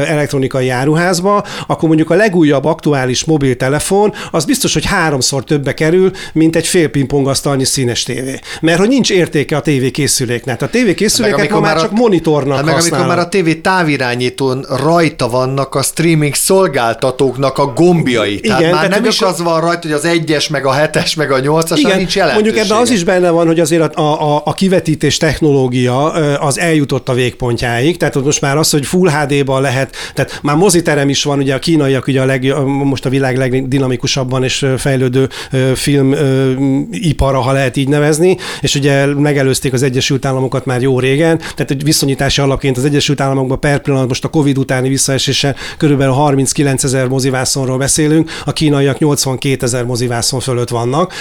[0.07, 6.57] elektronikai áruházba, akkor mondjuk a legújabb aktuális mobiltelefon, az biztos, hogy háromszor többe kerül, mint
[6.57, 8.39] egy fél pingpongasztalnyi színes tévé.
[8.61, 10.63] Mert hogy nincs értéke a tévékészüléknek.
[10.63, 14.67] A tévékészüléket hát ma már csak a, monitornak hát meg amikor már a tévé távirányítón
[14.69, 18.37] rajta vannak a streaming szolgáltatóknak a gombjai.
[18.37, 19.33] Igen, tehát már tehát nem is akkor...
[19.33, 22.57] az van rajta, hogy az egyes, meg a hetes, meg a nyolcas, Igen, nincs Mondjuk
[22.57, 27.13] ebben az is benne van, hogy azért a, a, a kivetítés technológia az eljutott a
[27.13, 31.39] végpontjáig, tehát ott most már az, hogy Full HD-ban lehet, tehát már moziterem is van,
[31.39, 35.29] ugye a kínaiak ugye a leg, most a világ legdinamikusabban és fejlődő
[35.75, 41.71] filmipara, ha lehet így nevezni, és ugye megelőzték az Egyesült Államokat már jó régen, tehát
[41.71, 46.85] egy viszonyítási alapként az Egyesült Államokban per pillanat most a Covid utáni visszaeséssel körülbelül 39
[46.85, 51.13] ezer mozivászonról beszélünk, a kínaiak 82 ezer mozivászon fölött vannak,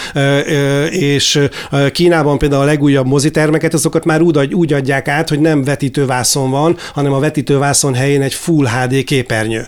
[0.90, 1.40] és
[1.92, 7.14] Kínában például a legújabb mozitermeket, azokat már úgy, adják át, hogy nem vetítővászon van, hanem
[7.14, 9.68] a vetítővászon helyén egy Full HD képernyő.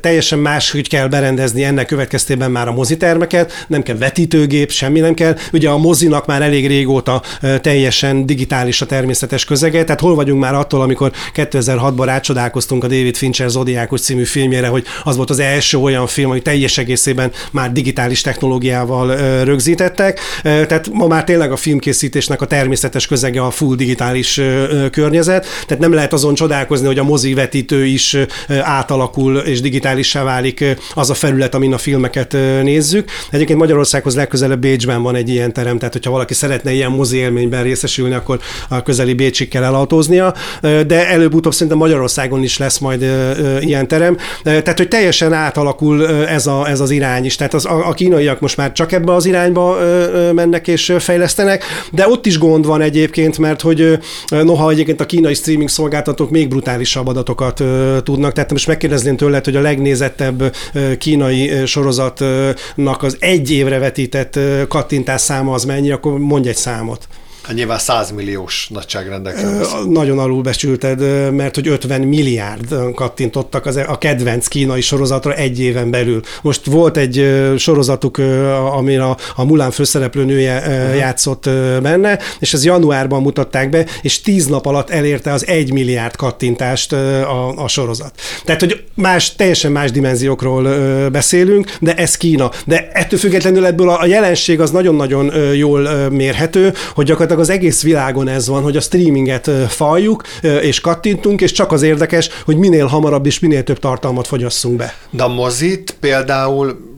[0.00, 5.14] Teljesen más, hogy kell berendezni ennek következtében már a mozitermeket, nem kell vetítőgép, semmi nem
[5.14, 5.36] kell.
[5.52, 7.22] Ugye a mozinak már elég régóta
[7.60, 13.16] teljesen digitális a természetes közege, tehát hol vagyunk már attól, amikor 2006-ban rácsodálkoztunk a David
[13.16, 17.72] Fincher Zodiákus című filmjére, hogy az volt az első olyan film, ami teljes egészében már
[17.72, 23.76] digitális digitális technológiával rögzítettek, tehát ma már tényleg a filmkészítésnek a természetes közege a full
[23.76, 24.40] digitális
[24.90, 28.16] környezet, tehát nem lehet azon csodálkozni, hogy a mozi vetítő is
[28.48, 33.10] átalakul és digitálissá válik az a felület, amin a filmeket nézzük.
[33.30, 37.62] Egyébként Magyarországhoz legközelebb Bécsben van egy ilyen terem, tehát hogyha valaki szeretne ilyen mozi élményben
[37.62, 43.02] részesülni, akkor a közeli Bécsig kell elautóznia, de előbb-utóbb szerintem Magyarországon is lesz majd
[43.60, 44.16] ilyen terem.
[44.42, 47.36] Tehát, hogy teljesen átalakul ez, a, ez az irány is.
[47.36, 49.76] Tehát az, a kínaiak most már csak ebbe az irányba
[50.32, 55.34] mennek és fejlesztenek, de ott is gond van egyébként, mert hogy noha egyébként a kínai
[55.34, 57.62] streaming szolgáltatók még brutálisabb adatokat
[58.04, 60.54] tudnak, tehát most megkérdezném tőled, hogy a legnézettebb
[60.98, 67.08] kínai sorozatnak az egy évre vetített kattintás száma az mennyi, akkor mondj egy számot.
[67.50, 69.66] Hát nyilván 100 milliós nagyságrendekről.
[69.88, 76.20] Nagyon alulbecsülted, mert hogy 50 milliárd kattintottak az, a kedvenc kínai sorozatra egy éven belül.
[76.42, 78.18] Most volt egy sorozatuk,
[78.76, 80.96] amin a, a Mulán főszereplőnője uh-huh.
[80.96, 81.44] játszott
[81.82, 86.92] benne, és ez januárban mutatták be, és tíz nap alatt elérte az egy milliárd kattintást
[86.92, 88.12] a, a sorozat.
[88.44, 90.68] Tehát, hogy más, teljesen más dimenziókról
[91.08, 92.50] beszélünk, de ez Kína.
[92.66, 97.82] De ettől függetlenül ebből a, a jelenség az nagyon-nagyon jól mérhető, hogy gyakorlatilag az egész
[97.82, 102.86] világon ez van, hogy a streaminget faljuk, és kattintunk, és csak az érdekes, hogy minél
[102.86, 104.94] hamarabb és minél több tartalmat fogyasszunk be.
[105.10, 106.89] De a mozit például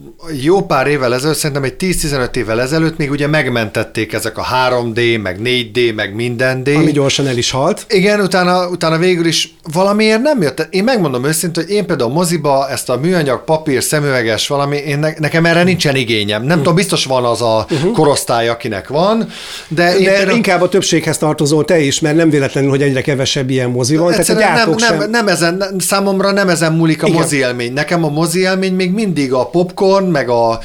[0.43, 5.23] jó pár évvel ezelőtt, szerintem egy 10-15 évvel ezelőtt még ugye megmentették ezek a 3D,
[5.23, 6.69] meg 4D, meg minden D.
[6.69, 7.87] Ami gyorsan el is halt.
[7.89, 10.67] Igen, utána, utána végül is valamiért nem jött.
[10.71, 15.11] Én megmondom őszintén, hogy én például moziba ezt a műanyag, papír, szemüveges valami, én ne,
[15.19, 16.41] nekem erre nincsen igényem.
[16.41, 16.63] Nem uh-huh.
[16.63, 17.93] tudom, biztos van az a uh-huh.
[17.93, 19.29] korosztály, akinek van,
[19.69, 20.37] de, de például...
[20.37, 24.11] inkább a többséghez tartozol te is, mert nem véletlenül, hogy egyre kevesebb ilyen mozi van.
[24.11, 25.11] Tehát nem, nem, sem...
[25.11, 27.21] nem, ezen, számomra nem ezen múlik a Igen.
[27.21, 27.73] mozi élmény.
[27.73, 30.61] Nekem a mozi élmény még mindig a popcorn, meg a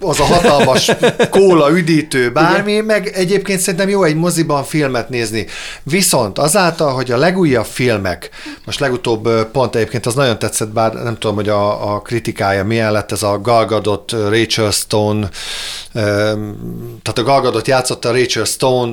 [0.00, 0.90] az a hatalmas
[1.30, 2.84] kóla üdítő, bármi, Igen.
[2.84, 5.46] meg egyébként szerintem jó egy moziban filmet nézni.
[5.82, 8.30] Viszont azáltal, hogy a legújabb filmek,
[8.64, 12.92] most legutóbb pont egyébként az nagyon tetszett, bár nem tudom, hogy a, a kritikája milyen
[12.92, 15.28] lett, ez a Galgadot Rachel Stone,
[15.92, 18.92] tehát a Galgadot játszotta Rachel Stone,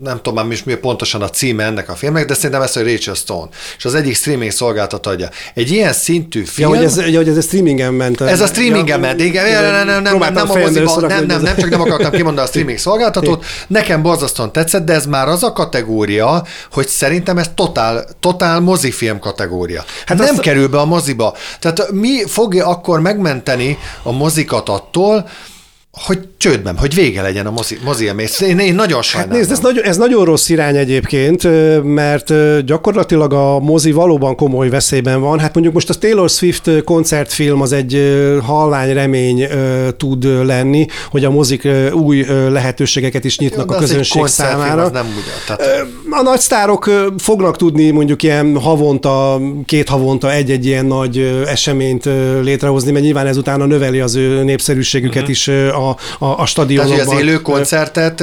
[0.00, 3.14] nem tudom már mi pontosan a címe ennek a filmnek, de szerintem ez, hogy Rachel
[3.14, 3.48] Stone.
[3.76, 5.28] És az egyik streaming szolgáltató adja.
[5.54, 6.70] Egy ilyen szintű film...
[6.70, 8.20] Ja, hogy ez, ja, hogy ez a streamingen ment.
[8.20, 11.40] Ez a streamingen ja, ment, igen, igen, nem, nem, nem, nem, a moziban, nem, nem,
[11.40, 13.44] nem, csak nem akartam kimondani a streaming szolgáltatót.
[13.66, 19.18] Nekem borzasztóan tetszett, de ez már az a kategória, hogy szerintem ez totál, totál mozifilm
[19.18, 19.84] kategória.
[20.06, 20.40] Hát nem azt...
[20.40, 21.36] kerül be a moziba.
[21.60, 25.28] Tehát mi fogja akkor megmenteni a mozikat attól,
[25.92, 29.36] hogy csődben, hogy vége legyen a mozi, mozi Én, én nagyon sajnálom.
[29.36, 31.48] Hát nézd, ez nagyon, ez nagyon rossz irány egyébként,
[31.82, 32.32] mert
[32.64, 35.38] gyakorlatilag a mozi valóban komoly veszélyben van.
[35.38, 39.46] Hát mondjuk most a Taylor Swift koncertfilm az egy halvány remény
[39.96, 44.82] tud lenni, hogy a mozik új lehetőségeket is nyitnak Jó, a közönség számára.
[44.82, 45.86] Az nem ugye, tehát...
[46.10, 52.08] A nagy sztárok fognak tudni mondjuk ilyen havonta, két havonta egy-egy ilyen nagy eseményt
[52.42, 55.30] létrehozni, mert nyilván ezután növeli az ő népszerűségüket uh-huh.
[55.30, 55.50] is
[55.88, 56.96] a, a, a stadionokban.
[56.98, 58.22] Tehát, az élő koncertet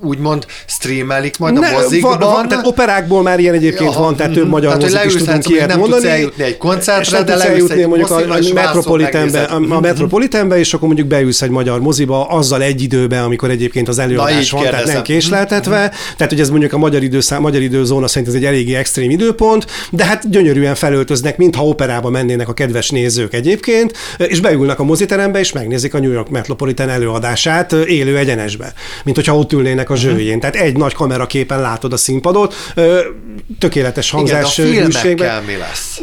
[0.00, 2.18] úgymond streamelik majd ne, a mozikban.
[2.18, 5.22] Van, van, tehát operákból már ilyen egyébként ja, van, tehát több magyar tehát, mozik is
[5.22, 6.02] tudunk ilyet nem mondani.
[6.02, 10.74] Nem eljutni egy koncertre, de leülsz egy mondjuk a, a, Metropolitanbe, a, a Metropolitanbe, és
[10.74, 14.86] akkor mondjuk beülsz egy magyar moziba azzal egy időben, amikor egyébként az előadás van, kérdezem.
[14.86, 15.78] tehát nem késleltetve.
[15.78, 16.16] Mm-hmm.
[16.16, 19.66] Tehát, hogy ez mondjuk a magyar, időszám, magyar időzóna szerint ez egy eléggé extrém időpont,
[19.90, 25.38] de hát gyönyörűen felöltöznek, mintha operába mennének a kedves nézők egyébként, és beülnek a moziterembe,
[25.38, 28.72] és megnézik a New York Metropolitan előadását élő egyenesbe,
[29.04, 30.40] mint hogyha ott ülnének a zsőjén.
[30.40, 32.54] Tehát egy nagy kameraképen látod a színpadot,
[33.58, 36.00] tökéletes hangzás Igen, a mi lesz?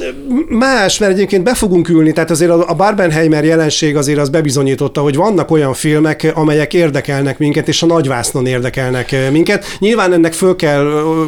[0.49, 5.15] Más, mert egyébként be fogunk ülni, tehát azért a Barbenheimer jelenség azért az bebizonyította, hogy
[5.15, 9.65] vannak olyan filmek, amelyek érdekelnek minket, és a nagyvásznon érdekelnek minket.
[9.79, 10.83] Nyilván ennek föl kell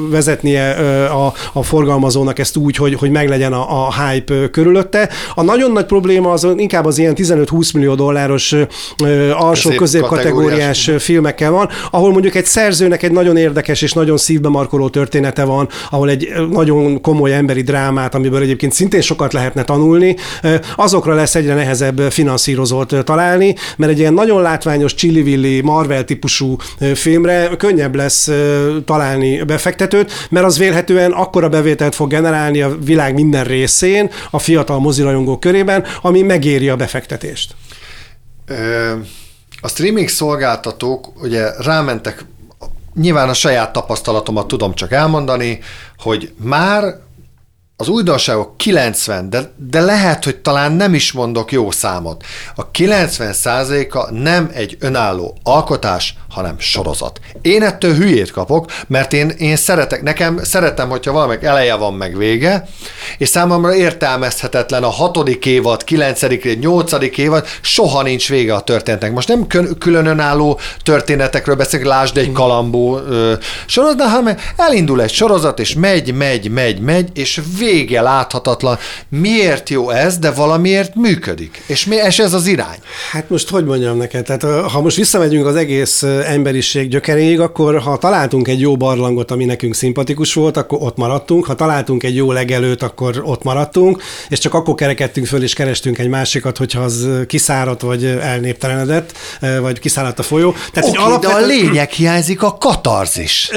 [0.09, 0.69] vezetnie
[1.05, 5.09] a, a forgalmazónak ezt úgy, hogy, hogy meglegyen a, a hype körülötte.
[5.35, 8.55] A nagyon nagy probléma az inkább az ilyen 15-20 millió dolláros
[9.33, 14.49] alsó közép kategóriás filmekkel van, ahol mondjuk egy szerzőnek egy nagyon érdekes és nagyon szívbe
[14.49, 20.15] markoló története van, ahol egy nagyon komoly emberi drámát, amiből egyébként szintén sokat lehetne tanulni,
[20.75, 26.57] azokra lesz egyre nehezebb finanszírozót találni, mert egy ilyen nagyon látványos Chili Marvel típusú
[26.93, 28.31] filmre könnyebb lesz
[28.85, 34.79] találni befektetőt, mert az vélhetően akkora bevételt fog generálni a világ minden részén, a fiatal
[34.79, 37.55] mozirajongók körében, ami megéri a befektetést.
[39.61, 42.25] A streaming szolgáltatók ugye rámentek,
[42.95, 45.59] nyilván a saját tapasztalatomat tudom csak elmondani,
[45.97, 47.04] hogy már
[47.77, 52.23] az újdonságok 90, de, de lehet, hogy talán nem is mondok jó számot.
[52.55, 53.35] A 90
[53.89, 57.19] a nem egy önálló alkotás, hanem sorozat.
[57.41, 62.17] Én ettől hülyét kapok, mert én, én szeretek, nekem szeretem, hogyha valamelyik eleje van meg
[62.17, 62.67] vége,
[63.17, 69.11] és számomra értelmezhetetlen a hatodik évad, kilencedik, nyolcadik évad, soha nincs vége a történetnek.
[69.11, 69.47] Most nem
[69.79, 73.33] külön önálló történetekről beszélek, lásd egy kalambó ö,
[73.65, 78.77] sorozat, hanem elindul egy sorozat, és megy, megy, megy, megy, és vége láthatatlan.
[79.09, 81.63] Miért jó ez, de valamiért működik.
[81.67, 82.77] És, mi, és ez az irány.
[83.11, 87.97] Hát most hogy mondjam neked, tehát ha most visszamegyünk az egész emberiség gyökeréig, akkor ha
[87.97, 92.31] találtunk egy jó barlangot, ami nekünk szimpatikus volt, akkor ott maradtunk, ha találtunk egy jó
[92.31, 97.07] legelőt, akkor ott maradtunk, és csak akkor kerekedtünk föl, és kerestünk egy másikat, hogyha az
[97.27, 99.17] kiszáradt, vagy elnéptelenedett,
[99.61, 100.55] vagy kiszáradt a folyó.
[100.73, 101.39] Tehát, okay, alapvetően...
[101.39, 103.51] de a lényeg hiányzik, a katarzis.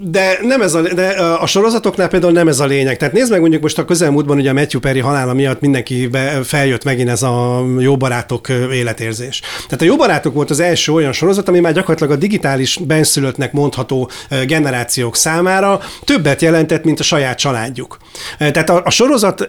[0.00, 1.08] De nem ez a, de
[1.40, 2.96] a sorozatoknál például nem ez a lényeg.
[2.96, 6.84] Tehát nézd meg mondjuk most a közelmúltban ugye a Matthew Perry halála miatt mindenkibe feljött
[6.84, 9.40] megint ez a jó barátok életérzés.
[9.64, 13.52] Tehát a jó barátok volt az első olyan sorozat, ami már gyakorlatilag a digitális benszülöttnek
[13.52, 14.10] mondható
[14.46, 17.98] generációk számára többet jelentett, mint a saját családjuk.
[18.38, 19.48] Tehát a, a sorozat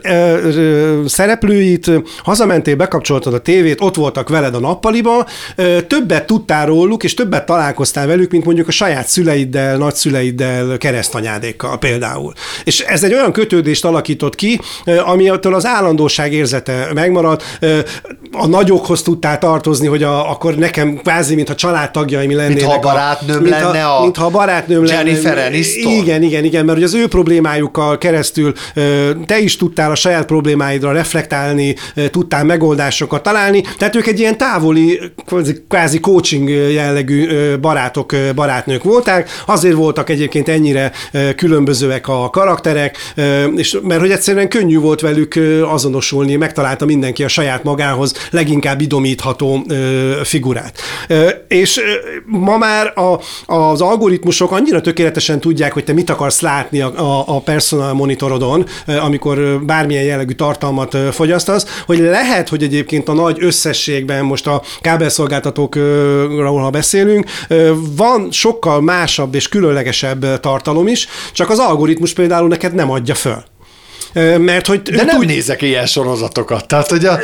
[1.06, 1.92] szereplőit
[2.24, 5.28] hazamentél, bekapcsoltad a tévét, ott voltak veled a nappaliba,
[5.88, 12.34] többet tudtál róluk, és többet találkoztál velük, mint mondjuk a saját szüleiddel, nagyszüleiddel, keresztanyádékkal például.
[12.64, 14.60] És ez egy olyan kötődést alakított ki,
[15.06, 17.44] ami attól az állandóság érzete megmaradt,
[18.32, 22.56] a nagyokhoz tudtál tartozni, hogy a, akkor nekem kvázi, mintha családtagjaim lennének.
[22.56, 25.48] Mintha a barátnőm mint lenne a, mintha a barátnőm Jennifer lenne.
[25.48, 25.92] Aniston.
[25.92, 28.54] Igen, igen, igen, mert hogy az ő problémájukkal keresztül
[29.26, 31.76] te is tudtál a saját problémáidra reflektálni,
[32.10, 35.00] tudtál megoldásokat találni, tehát ők egy ilyen távoli,
[35.68, 40.92] kvázi coaching jellegű barátok, barátnők voltak, azért voltak egyébként ennyire
[41.36, 42.98] különbözőek a karakterek,
[43.56, 49.66] és mert hogy egyszerűen könnyű volt velük azonosulni, megtalálta mindenki a saját magához leginkább idomítható
[50.24, 50.78] figurát.
[51.48, 51.82] És
[52.26, 53.20] ma már a,
[53.54, 59.66] az algoritmusok annyira tökéletesen tudják, hogy te mit akarsz látni a, a, personal monitorodon, amikor
[59.66, 66.70] bármilyen jellegű tartalmat fogyasztasz, hogy lehet, hogy egyébként a nagy összességben most a kábelszolgáltatókról, ha
[66.70, 67.26] beszélünk,
[67.96, 73.44] van sokkal másabb és különlegesebb tartalom is, csak az algoritmus például neked nem adja föl.
[74.38, 75.26] Mert hogy De nem úgy...
[75.26, 76.68] nézek ilyen sorozatokat.
[76.68, 77.20] Tehát, hogy a,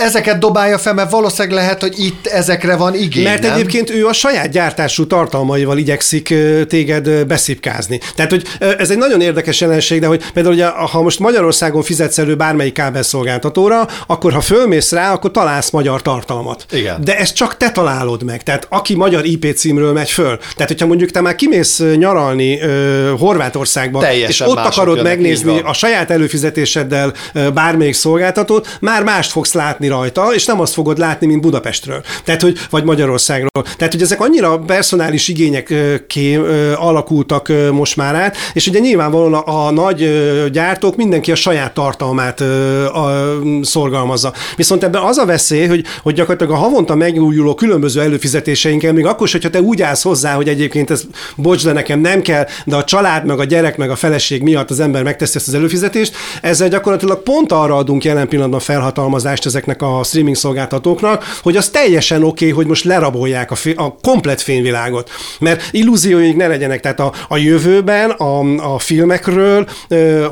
[0.00, 3.24] ezeket dobálja fel, mert valószínűleg lehet, hogy itt ezekre van igény.
[3.24, 3.52] Mert nem?
[3.52, 6.34] egyébként ő a saját gyártású tartalmaival igyekszik
[6.68, 8.00] téged beszipkázni.
[8.14, 8.44] Tehát, hogy
[8.78, 12.72] ez egy nagyon érdekes jelenség, de hogy például, ugye, ha most Magyarországon fizetsz elő bármelyik
[12.72, 16.66] kábelszolgáltatóra, akkor ha fölmész rá, akkor találsz magyar tartalmat.
[16.72, 17.04] Igen.
[17.04, 18.42] De ezt csak te találod meg.
[18.42, 20.38] Tehát aki magyar IP címről megy föl.
[20.54, 25.72] Tehát, hogyha mondjuk te már kimész nyaralni uh, Horvátországba, Teljesen és ott akarod megnézni a
[25.72, 27.12] saját előfizetéseddel
[27.54, 32.02] bármelyik szolgáltatót, már mást fogsz látni rajta, és nem azt fogod látni, mint Budapestről.
[32.24, 33.64] Tehát, hogy, vagy Magyarországról.
[33.76, 35.74] Tehát, hogy ezek annyira personális igények
[36.06, 36.40] ké,
[36.74, 40.10] alakultak most már át, és ugye nyilvánvalóan a, a nagy
[40.52, 44.32] gyártók mindenki a saját tartalmát a, szorgalmazza.
[44.56, 49.28] Viszont ebben az a veszély, hogy, hogy gyakorlatilag a havonta megújuló különböző előfizetéseinken, még akkor
[49.30, 51.02] hogyha te úgy állsz hozzá, hogy egyébként ez
[51.36, 54.70] bocs, de nekem nem kell, de a család, meg a gyerek, meg a feleség miatt
[54.70, 56.42] az ember megteszi ezt az előfizetést, fizetést.
[56.42, 62.22] Ezzel gyakorlatilag pont arra adunk jelen pillanatban felhatalmazást ezeknek a streaming szolgáltatóknak, hogy az teljesen
[62.22, 65.10] oké, okay, hogy most lerabolják a, fi- a komplet fényvilágot.
[65.40, 68.40] Mert illúzióink ne legyenek, tehát a, a jövőben a,
[68.74, 69.66] a filmekről,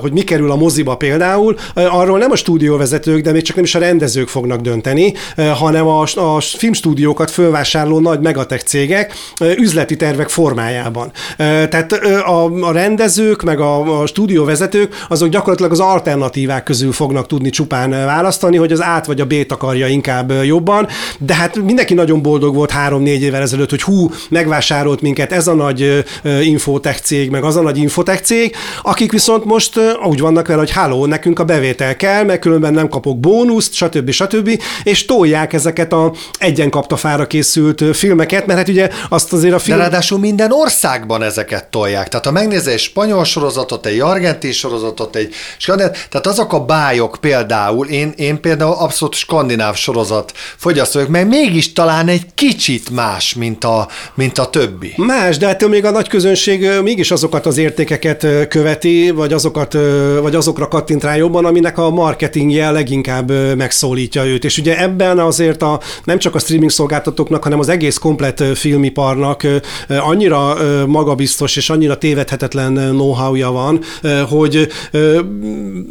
[0.01, 3.75] hogy mi kerül a moziba például, arról nem a stúdióvezetők, de még csak nem is
[3.75, 9.15] a rendezők fognak dönteni, hanem a, a filmstúdiókat fölvásárló nagy megatech cégek
[9.57, 11.13] üzleti tervek formájában.
[11.37, 17.27] Tehát a, a rendezők, meg a, a stúdióvezetők azok gyakorlatilag gyakorlatilag az alternatívák közül fognak
[17.27, 21.94] tudni csupán választani, hogy az át vagy a B-t akarja inkább jobban, de hát mindenki
[21.94, 26.05] nagyon boldog volt három-négy évvel ezelőtt, hogy hú, megvásárolt minket ez a nagy
[26.42, 30.70] infotech cég, meg az a nagy infotech cég, akik viszont most úgy vannak vele, hogy
[30.70, 34.11] háló, nekünk a bevétel kell, mert különben nem kapok bónuszt, stb.
[34.11, 34.62] stb.
[34.83, 39.59] és tolják ezeket a egyen kapta fára készült filmeket, mert hát ugye azt azért a
[39.59, 39.77] film...
[39.77, 42.09] De ráadásul minden országban ezeket tolják.
[42.09, 47.19] Tehát ha megnézel egy spanyol sorozatot, egy argentin sorozatot, egy Skandináv, tehát azok a bájok
[47.21, 53.64] például, én, én például abszolút skandináv sorozat fogyasztók, mert mégis talán egy kicsit más, mint
[53.64, 54.93] a, mint a többi.
[54.97, 59.77] Más, de hát még a nagy közönség mégis azokat az értékeket követi, vagy, azokat,
[60.21, 64.45] vagy azokra kattint rá jobban, aminek a marketingje leginkább megszólítja őt.
[64.45, 69.47] És ugye ebben azért a, nem csak a streaming szolgáltatóknak, hanem az egész komplet filmiparnak
[69.88, 73.81] annyira magabiztos és annyira tévedhetetlen know-how-ja van,
[74.29, 74.69] hogy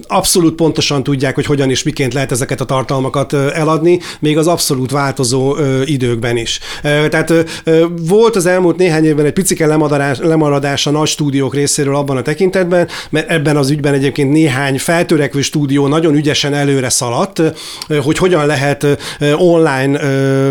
[0.08, 4.92] abszolút pontosan tudják, hogy hogyan és miként lehet ezeket a tartalmakat eladni, még az abszolút
[4.92, 6.60] változó időkben is.
[6.82, 7.34] Tehát
[8.08, 12.22] volt az elmúlt néhány évben egy picike lemaradás, lemaradás a nagy stúdiók részéről abban a
[12.22, 17.42] tekintetben, mert ebben az ügyben egyébként néhány feltörekvő stúdió nagyon ügyesen előre szaladt,
[18.04, 18.88] hogy hogyan lehet
[19.36, 20.00] online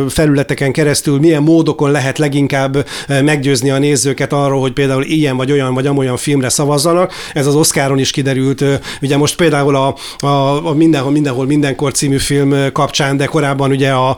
[0.09, 5.75] felületeken keresztül, milyen módokon lehet leginkább meggyőzni a nézőket arról, hogy például ilyen vagy olyan
[5.75, 7.12] vagy amolyan filmre szavazzanak.
[7.35, 8.65] Ez az Oscaron is kiderült
[9.02, 9.94] Ugye most például a,
[10.26, 14.16] a, a Mindenhol, Mindenhol, Mindenkor című film kapcsán, de korábban ugye a,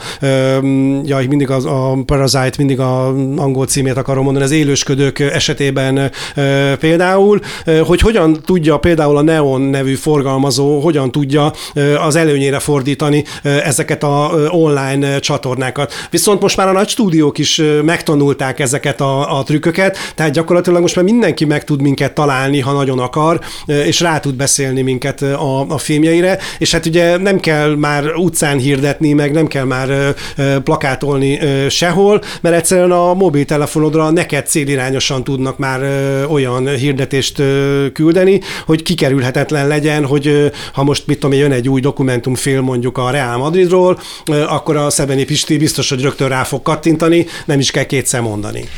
[1.05, 3.07] ja, mindig az, a Parasite, mindig a
[3.37, 6.11] angol címét akarom mondani, az élősködők esetében
[6.81, 7.41] például,
[7.85, 11.53] hogy hogyan tudja például a Neon nevű forgalmazó, hogyan tudja
[12.07, 15.93] az előnyére fordítani ezeket a online csatornákat.
[16.11, 20.97] Viszont most már a nagy stúdiók is megtanulták ezeket a, a trükköket, tehát gyakorlatilag most
[20.97, 25.23] már mindenki meg tud minket találni, ha nagyon akar, és rá tud beszélni rábeszélni minket
[25.23, 30.15] a, a filmjeire, és hát ugye nem kell már utcán hirdetni, meg nem kell már
[30.65, 35.81] plakátolni sehol, mert egyszerűen a mobiltelefonodra neked célirányosan tudnak már
[36.29, 37.43] olyan hirdetést
[37.93, 43.11] küldeni, hogy kikerülhetetlen legyen, hogy ha most mit tudom, jön egy új dokumentumfilm mondjuk a
[43.11, 43.99] Real Madridról,
[44.49, 48.69] akkor a Szebeni Pisti biztos, hogy rögtön rá fog kattintani, nem is kell kétszer mondani.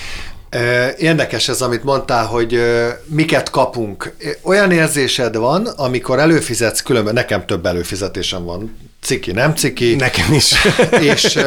[0.98, 2.60] Érdekes ez, amit mondtál, hogy
[3.04, 4.14] miket kapunk.
[4.42, 9.94] Olyan érzésed van, amikor előfizetsz, különben nekem több előfizetésem van, ciki, nem ciki.
[9.94, 10.54] Nekem is.
[11.12, 11.38] És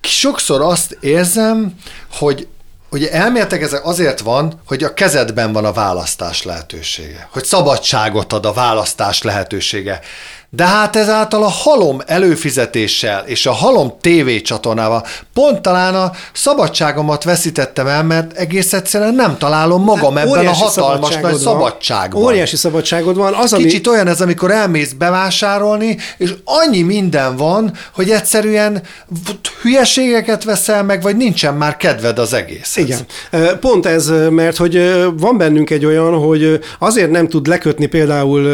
[0.00, 1.74] sokszor azt érzem,
[2.10, 2.48] hogy
[2.90, 8.46] Ugye elméletek ez azért van, hogy a kezedben van a választás lehetősége, hogy szabadságot ad
[8.46, 10.00] a választás lehetősége.
[10.50, 17.24] De hát ezáltal a halom előfizetéssel és a halom TV csatornával pont talán a szabadságomat
[17.24, 21.38] veszítettem el, mert egész egyszerűen nem találom magam hát, ebben a hatalmas nagy van.
[21.38, 22.22] szabadságban.
[22.22, 23.34] Óriási szabadságod van.
[23.34, 23.96] Az, Kicsit ami...
[23.96, 28.82] olyan ez, amikor elmész bevásárolni, és annyi minden van, hogy egyszerűen
[29.62, 32.76] hülyeségeket veszel meg, vagy nincsen már kedved az egész.
[32.76, 32.98] Igen.
[33.60, 38.48] Pont ez, mert hogy van bennünk egy olyan, hogy azért nem tud lekötni például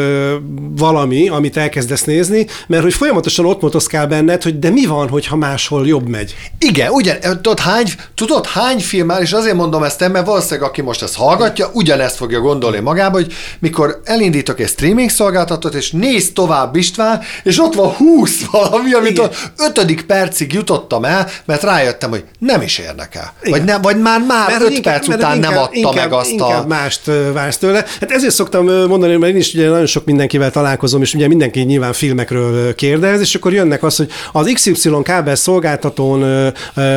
[0.77, 5.09] valami, amit elkezd elkezdesz nézni, mert hogy folyamatosan ott motoszkál benned, hogy de mi van,
[5.09, 6.35] hogyha máshol jobb megy.
[6.59, 10.81] Igen, ugyan, tudod hány, tudod hány film már, és azért mondom ezt, mert valószínűleg aki
[10.81, 16.31] most ezt hallgatja, ugyanezt fogja gondolni magába, hogy mikor elindítok egy streaming szolgáltatót, és néz
[16.33, 19.25] tovább István, és ott van 20 valami, amit Igen.
[19.25, 23.33] a ötödik percig jutottam el, mert rájöttem, hogy nem is érdekel.
[23.49, 26.13] Vagy, nem, vagy már már mert öt inkább, perc után inkább, nem adta inkább, meg
[26.13, 26.67] azt inkább a...
[26.67, 27.01] mást
[27.33, 27.85] vársz tőle.
[27.99, 31.59] Hát ezért szoktam mondani, mert én is ugye nagyon sok mindenkivel találkozom, és ugye mindenki
[31.75, 36.51] nyilván filmekről kérdez, és akkor jönnek az, hogy az XY kábel szolgáltatón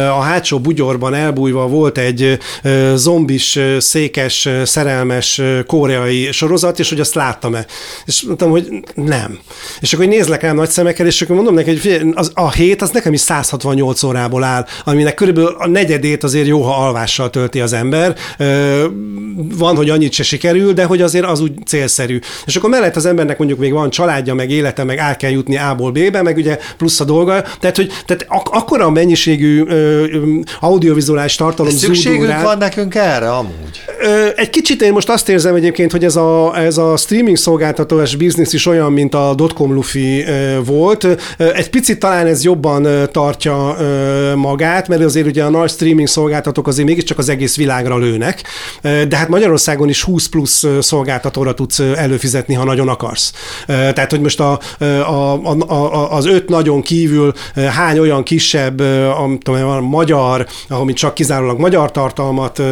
[0.08, 2.38] a hátsó bugyorban elbújva volt egy
[2.94, 7.66] zombis, székes, szerelmes koreai sorozat, és hogy azt láttam-e.
[8.04, 9.38] És mondtam, hogy nem.
[9.80, 12.90] És akkor nézlek el nagy szemekkel, és akkor mondom neki, hogy az, a hét az
[12.90, 17.72] nekem is 168 órából áll, aminek körülbelül a negyedét azért jó, ha alvással tölti az
[17.72, 18.16] ember.
[19.36, 22.18] Van, hogy annyit se sikerül, de hogy azért az úgy célszerű.
[22.46, 25.56] És akkor mellett az embernek mondjuk még van családja, meg élete, meg el kell jutni
[25.56, 27.44] A-ból B-be, meg ugye plusz a dolga.
[27.60, 30.04] Tehát, hogy tehát ak- akkora a mennyiségű ö,
[30.60, 33.84] audiovizuális tartalom Szükségünk van nekünk erre amúgy?
[34.00, 38.16] Ö, egy kicsit én most azt érzem egyébként, hogy ez a, ez a streaming szolgáltatós
[38.16, 41.06] biznisz is olyan, mint a dotcom lufi ö, volt.
[41.36, 46.66] Egy picit talán ez jobban tartja ö, magát, mert azért ugye a nagy streaming szolgáltatók
[46.66, 48.42] azért mégiscsak az egész világra lőnek,
[48.82, 53.32] de hát Magyarországon is 20 plusz szolgáltatóra tudsz előfizetni, ha nagyon akarsz.
[53.66, 59.28] Tehát, hogy most a, a, a, a, az öt nagyon kívül hány olyan kisebb, a,
[59.42, 62.62] tudom, a magyar, ahol csak kizárólag magyar tartalmat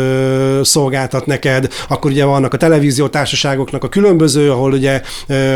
[0.63, 5.03] szolgáltat neked, akkor ugye vannak a televíziótársaságoknak a különböző, ahol ugye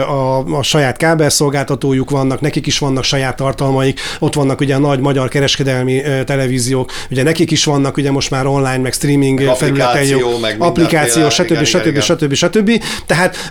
[0.09, 5.01] a, a saját kábelszolgáltatójuk vannak, nekik is vannak saját tartalmaik, ott vannak ugye a nagy
[5.01, 10.15] magyar kereskedelmi televíziók, ugye nekik is vannak ugye most már online, meg streaming meg felületei,
[10.41, 11.51] meg applikáció, stb.
[11.51, 11.87] Igen, stb.
[11.87, 12.33] Igen, stb.
[12.35, 12.35] stb.
[12.35, 12.83] stb.
[13.07, 13.51] Tehát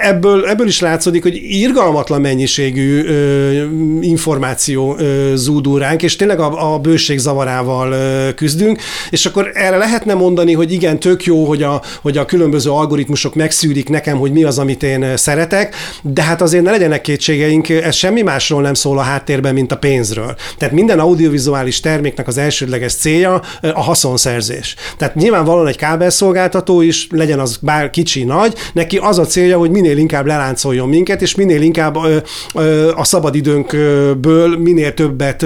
[0.00, 3.64] ebből, ebből is látszódik, hogy irgalmatlan mennyiségű ö,
[4.00, 8.80] információ ö, zúdul ránk, és tényleg a, a bőség zavarával ö, küzdünk,
[9.10, 13.34] és akkor erre lehetne mondani, hogy igen, tök jó, hogy a, hogy a különböző algoritmusok
[13.34, 17.94] megszűrik nekem, hogy mi az, amit én szeretek, de hát azért ne legyenek kétségeink, ez
[17.94, 20.34] semmi másról nem szól a háttérben, mint a pénzről.
[20.58, 24.74] Tehát minden audiovizuális terméknek az elsődleges célja a haszonszerzés.
[24.96, 29.70] Tehát nyilvánvalóan egy kábelszolgáltató is, legyen az bár kicsi, nagy, neki az a célja, hogy
[29.70, 31.96] minél inkább leláncoljon minket, és minél inkább
[32.94, 35.44] a szabadidőnkből minél többet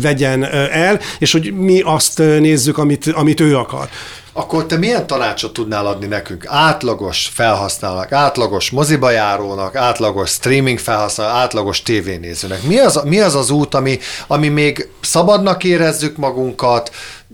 [0.00, 3.88] vegyen el, és hogy mi azt nézzük, amit, amit ő akar.
[4.36, 6.44] Akkor te milyen tanácsot tudnál adni nekünk?
[6.48, 12.62] Átlagos felhasználók, átlagos moziba járónak, átlagos streaming felhasználó, átlagos tévénézőnek.
[12.62, 16.90] Mi az, mi az az út, ami, ami még szabadnak érezzük magunkat,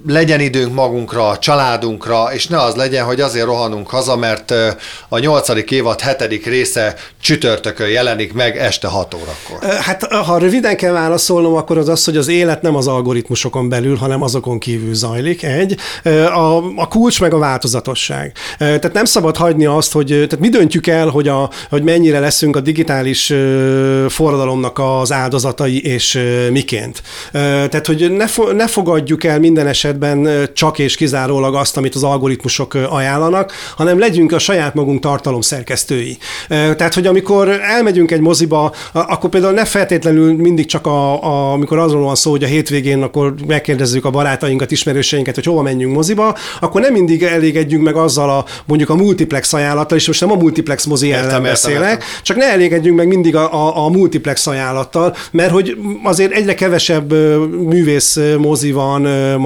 [0.07, 4.55] legyen időnk magunkra, a családunkra, és ne az legyen, hogy azért rohanunk haza, mert
[5.09, 9.74] a nyolcadik évad hetedik része csütörtökön jelenik meg este 6 órakor.
[9.80, 13.96] Hát ha röviden kell válaszolnom, akkor az az, hogy az élet nem az algoritmusokon belül,
[13.96, 15.42] hanem azokon kívül zajlik.
[15.42, 15.76] Egy,
[16.34, 18.32] a, a kulcs meg a változatosság.
[18.59, 22.57] Tehát nem szabad hagyni azt, hogy tehát mi döntjük el, hogy, a, hogy mennyire leszünk
[22.57, 23.32] a digitális
[24.09, 26.20] forradalomnak az áldozatai, és
[26.51, 27.03] miként.
[27.32, 32.03] Tehát, hogy ne, ne fogadjuk el minden esetben esetben csak és kizárólag azt, amit az
[32.03, 36.18] algoritmusok ajánlanak, hanem legyünk a saját magunk tartalomszerkesztői.
[36.49, 41.78] Tehát, hogy amikor elmegyünk egy moziba, akkor például ne feltétlenül mindig csak a, a, amikor
[41.78, 46.36] azról van szó, hogy a hétvégén akkor megkérdezzük a barátainkat, ismerőseinket, hogy hova menjünk moziba,
[46.61, 50.34] akkor nem mindig elégedjünk meg azzal a mondjuk a multiplex ajánlattal, és most nem a
[50.34, 52.07] multiplex mozi ellen értem, beszélek, értem.
[52.22, 57.12] csak ne elégedjünk meg mindig a, a, a multiplex ajánlattal, mert hogy azért egyre kevesebb
[57.66, 59.36] művész mozi van ö,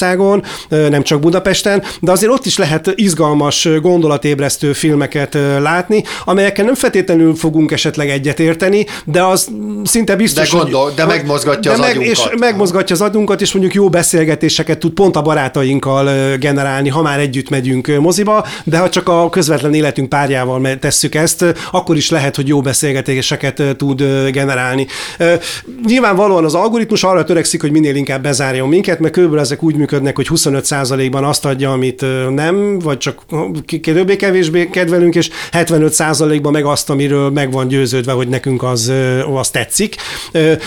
[0.00, 0.42] Magyarországon,
[0.90, 7.34] nem csak Budapesten, de azért ott is lehet izgalmas, gondolatébresztő filmeket látni, amelyekkel nem feltétlenül
[7.34, 9.48] fogunk esetleg egyetérteni, de az
[9.84, 12.38] szinte biztos, De gondol- de hogy- megmozgatja de az meg, És agyunkat.
[12.38, 17.48] megmozgatja az agyunkat, és mondjuk jó beszélgetéseket tud pont a barátainkkal generálni, ha már együtt
[17.48, 22.48] megyünk moziba, de ha csak a közvetlen életünk párjával tesszük ezt, akkor is lehet, hogy
[22.48, 24.86] jó beszélgetéseket tud generálni.
[25.86, 30.16] Nyilvánvalóan az algoritmus arra törekszik, hogy minél inkább bezárjon minket, mert körülbelül ezek úgy működnek,
[30.16, 33.22] hogy 25%-ban azt adja, amit nem, vagy csak
[33.82, 38.92] többé-kevésbé kedvelünk, és 75%-ban meg azt, amiről meg van győződve, hogy nekünk az,
[39.34, 39.96] az tetszik.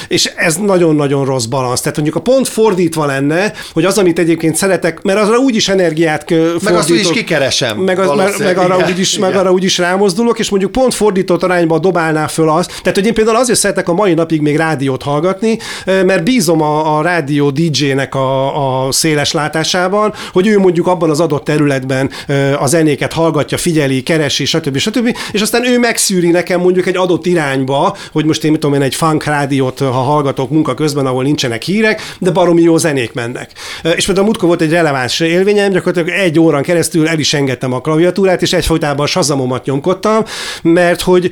[0.07, 1.79] És ez nagyon-nagyon rossz balansz.
[1.79, 6.31] Tehát mondjuk a pont fordítva lenne, hogy az, amit egyébként szeretek, mert azra úgyis energiát
[6.31, 7.77] ö, Meg azt fordítok, úgyis kikeresem.
[7.77, 11.43] meg, az, meg, meg, arra Igen, úgyis, meg arra úgyis rámozdulok, és mondjuk pont fordított
[11.43, 12.69] arányba dobálná föl azt.
[12.81, 16.97] Tehát, hogy én például azért szeretek a mai napig még rádiót hallgatni, mert bízom a,
[16.97, 22.11] a rádió DJ-nek a, a széles látásában, hogy ő mondjuk abban az adott területben
[22.59, 24.77] a zenéket hallgatja, figyeli, keresi, stb.
[24.77, 25.17] stb.
[25.31, 28.81] És aztán ő megszűri nekem mondjuk egy adott irányba, hogy most én mit tudom én,
[28.81, 33.51] egy funk rádiót, ha hallgatok munka közben, ahol nincsenek hírek, de baromi jó zenék mennek.
[33.95, 37.81] És például múltkor volt egy releváns élményem, gyakorlatilag egy órán keresztül el is engedtem a
[37.81, 40.23] klaviatúrát, és egyfolytában sazamomat nyomkodtam,
[40.61, 41.29] mert hogy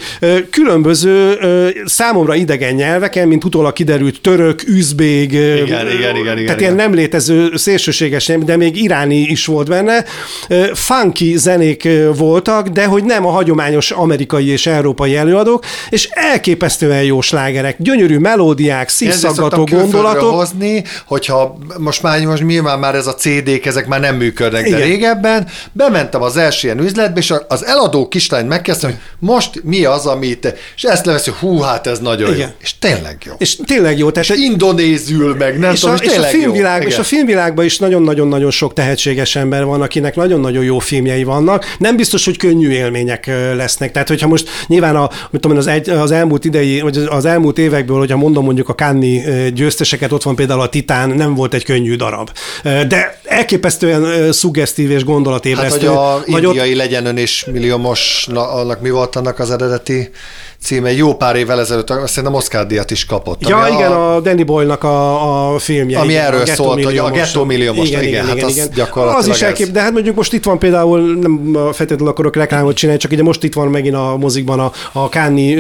[0.50, 1.38] különböző
[1.86, 6.74] számomra idegen nyelveken, mint utólag kiderült török, üzbég, ö, Igen, igen, igen, igen, tehát ilyen
[6.74, 6.76] igen.
[6.76, 10.06] nem létező szélsőséges, de még iráni is volt benne.
[10.74, 17.22] Funky zenék voltak, de hogy nem a hagyományos amerikai és európai előadók, és elképesztően jó
[17.22, 20.34] slágerek, gyönyörű melódiák, szívszaggató gondolatok.
[20.34, 24.68] hozni, hogyha most már most nyilván már ez a CD-k, ezek már nem működnek, de
[24.68, 24.82] Igen.
[24.82, 30.06] régebben bementem az első ilyen üzletbe, és az eladó kislány megkezdtem, hogy most mi az,
[30.06, 32.48] amit, és ezt leveszi, hú, hát ez nagyon Igen.
[32.48, 32.54] jó.
[32.62, 33.34] És tényleg jó.
[33.38, 34.12] És tényleg jó.
[34.12, 37.04] Tehát Indonézül meg, nem és, tudom, a, és és, a filmvilág, és a
[37.54, 41.76] filmvilágban is nagyon-nagyon-nagyon sok tehetséges ember van, akinek nagyon-nagyon jó filmjei vannak.
[41.80, 43.26] Nem biztos, hogy könnyű élmények
[43.56, 43.92] lesznek.
[43.92, 47.58] Tehát, hogyha most nyilván a, mit tudom, az, egy, az elmúlt idei, vagy az elmúlt
[47.58, 51.64] évekből, hogyha mondom mondjuk a ö, győzteseket, ott van például a Titán, nem volt egy
[51.64, 52.30] könnyű darab.
[52.64, 55.88] De elképesztően szuggesztív és Hát, gondolatébresztő.
[55.88, 59.52] hogy a Vagy ott- indiai legyen ön és milliómos, na, annak mi volt annak az
[59.52, 60.10] eredeti
[60.64, 60.92] címe?
[60.94, 63.48] Jó pár évvel ezelőtt, azt szerintem Oscar díjat is kapott.
[63.48, 66.00] Ja, igen, a Danny Boyle-nak a, a filmje.
[66.00, 67.10] Ami igen, erről a szólt, hogy a.
[67.10, 70.60] Ghetto Milliómos, igen, hát az gyakorlatilag Az is elkép, de hát mondjuk most itt van
[70.60, 74.72] például, nem feltétlenül akarok reklámot csinálni, csak ugye most itt van megint a mozikban a,
[74.92, 75.54] a Káni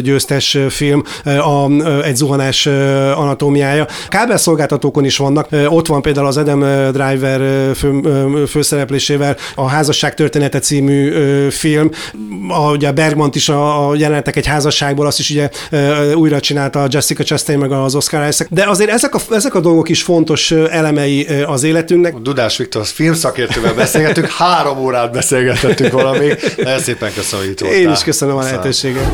[0.00, 1.70] győztes film, a,
[2.02, 2.66] egy zuhanás
[3.16, 3.86] anatómiája.
[4.08, 6.60] Kábelszolgáltatókon is vannak, ott van például az Adam
[6.92, 7.40] Driver
[7.74, 8.00] fő,
[8.48, 11.10] főszereplésével a Házasság története című
[11.48, 11.90] film,
[12.48, 15.48] a, ugye a Bergmant is a, a jelenetek egy házasságból, azt is ugye
[16.14, 18.48] újra csinálta a Jessica Chastain meg az Oscar Isaac.
[18.50, 22.14] De azért ezek a, ezek a dolgok is fontos elemei az életünknek.
[22.14, 26.28] Dudás Viktor filmszakértővel beszélgetünk, három órát beszélgetettünk valami.
[26.56, 27.80] Nagyon szépen köszönöm, hogy itt voltál.
[27.80, 29.10] Én is köszönöm a lehetőséget.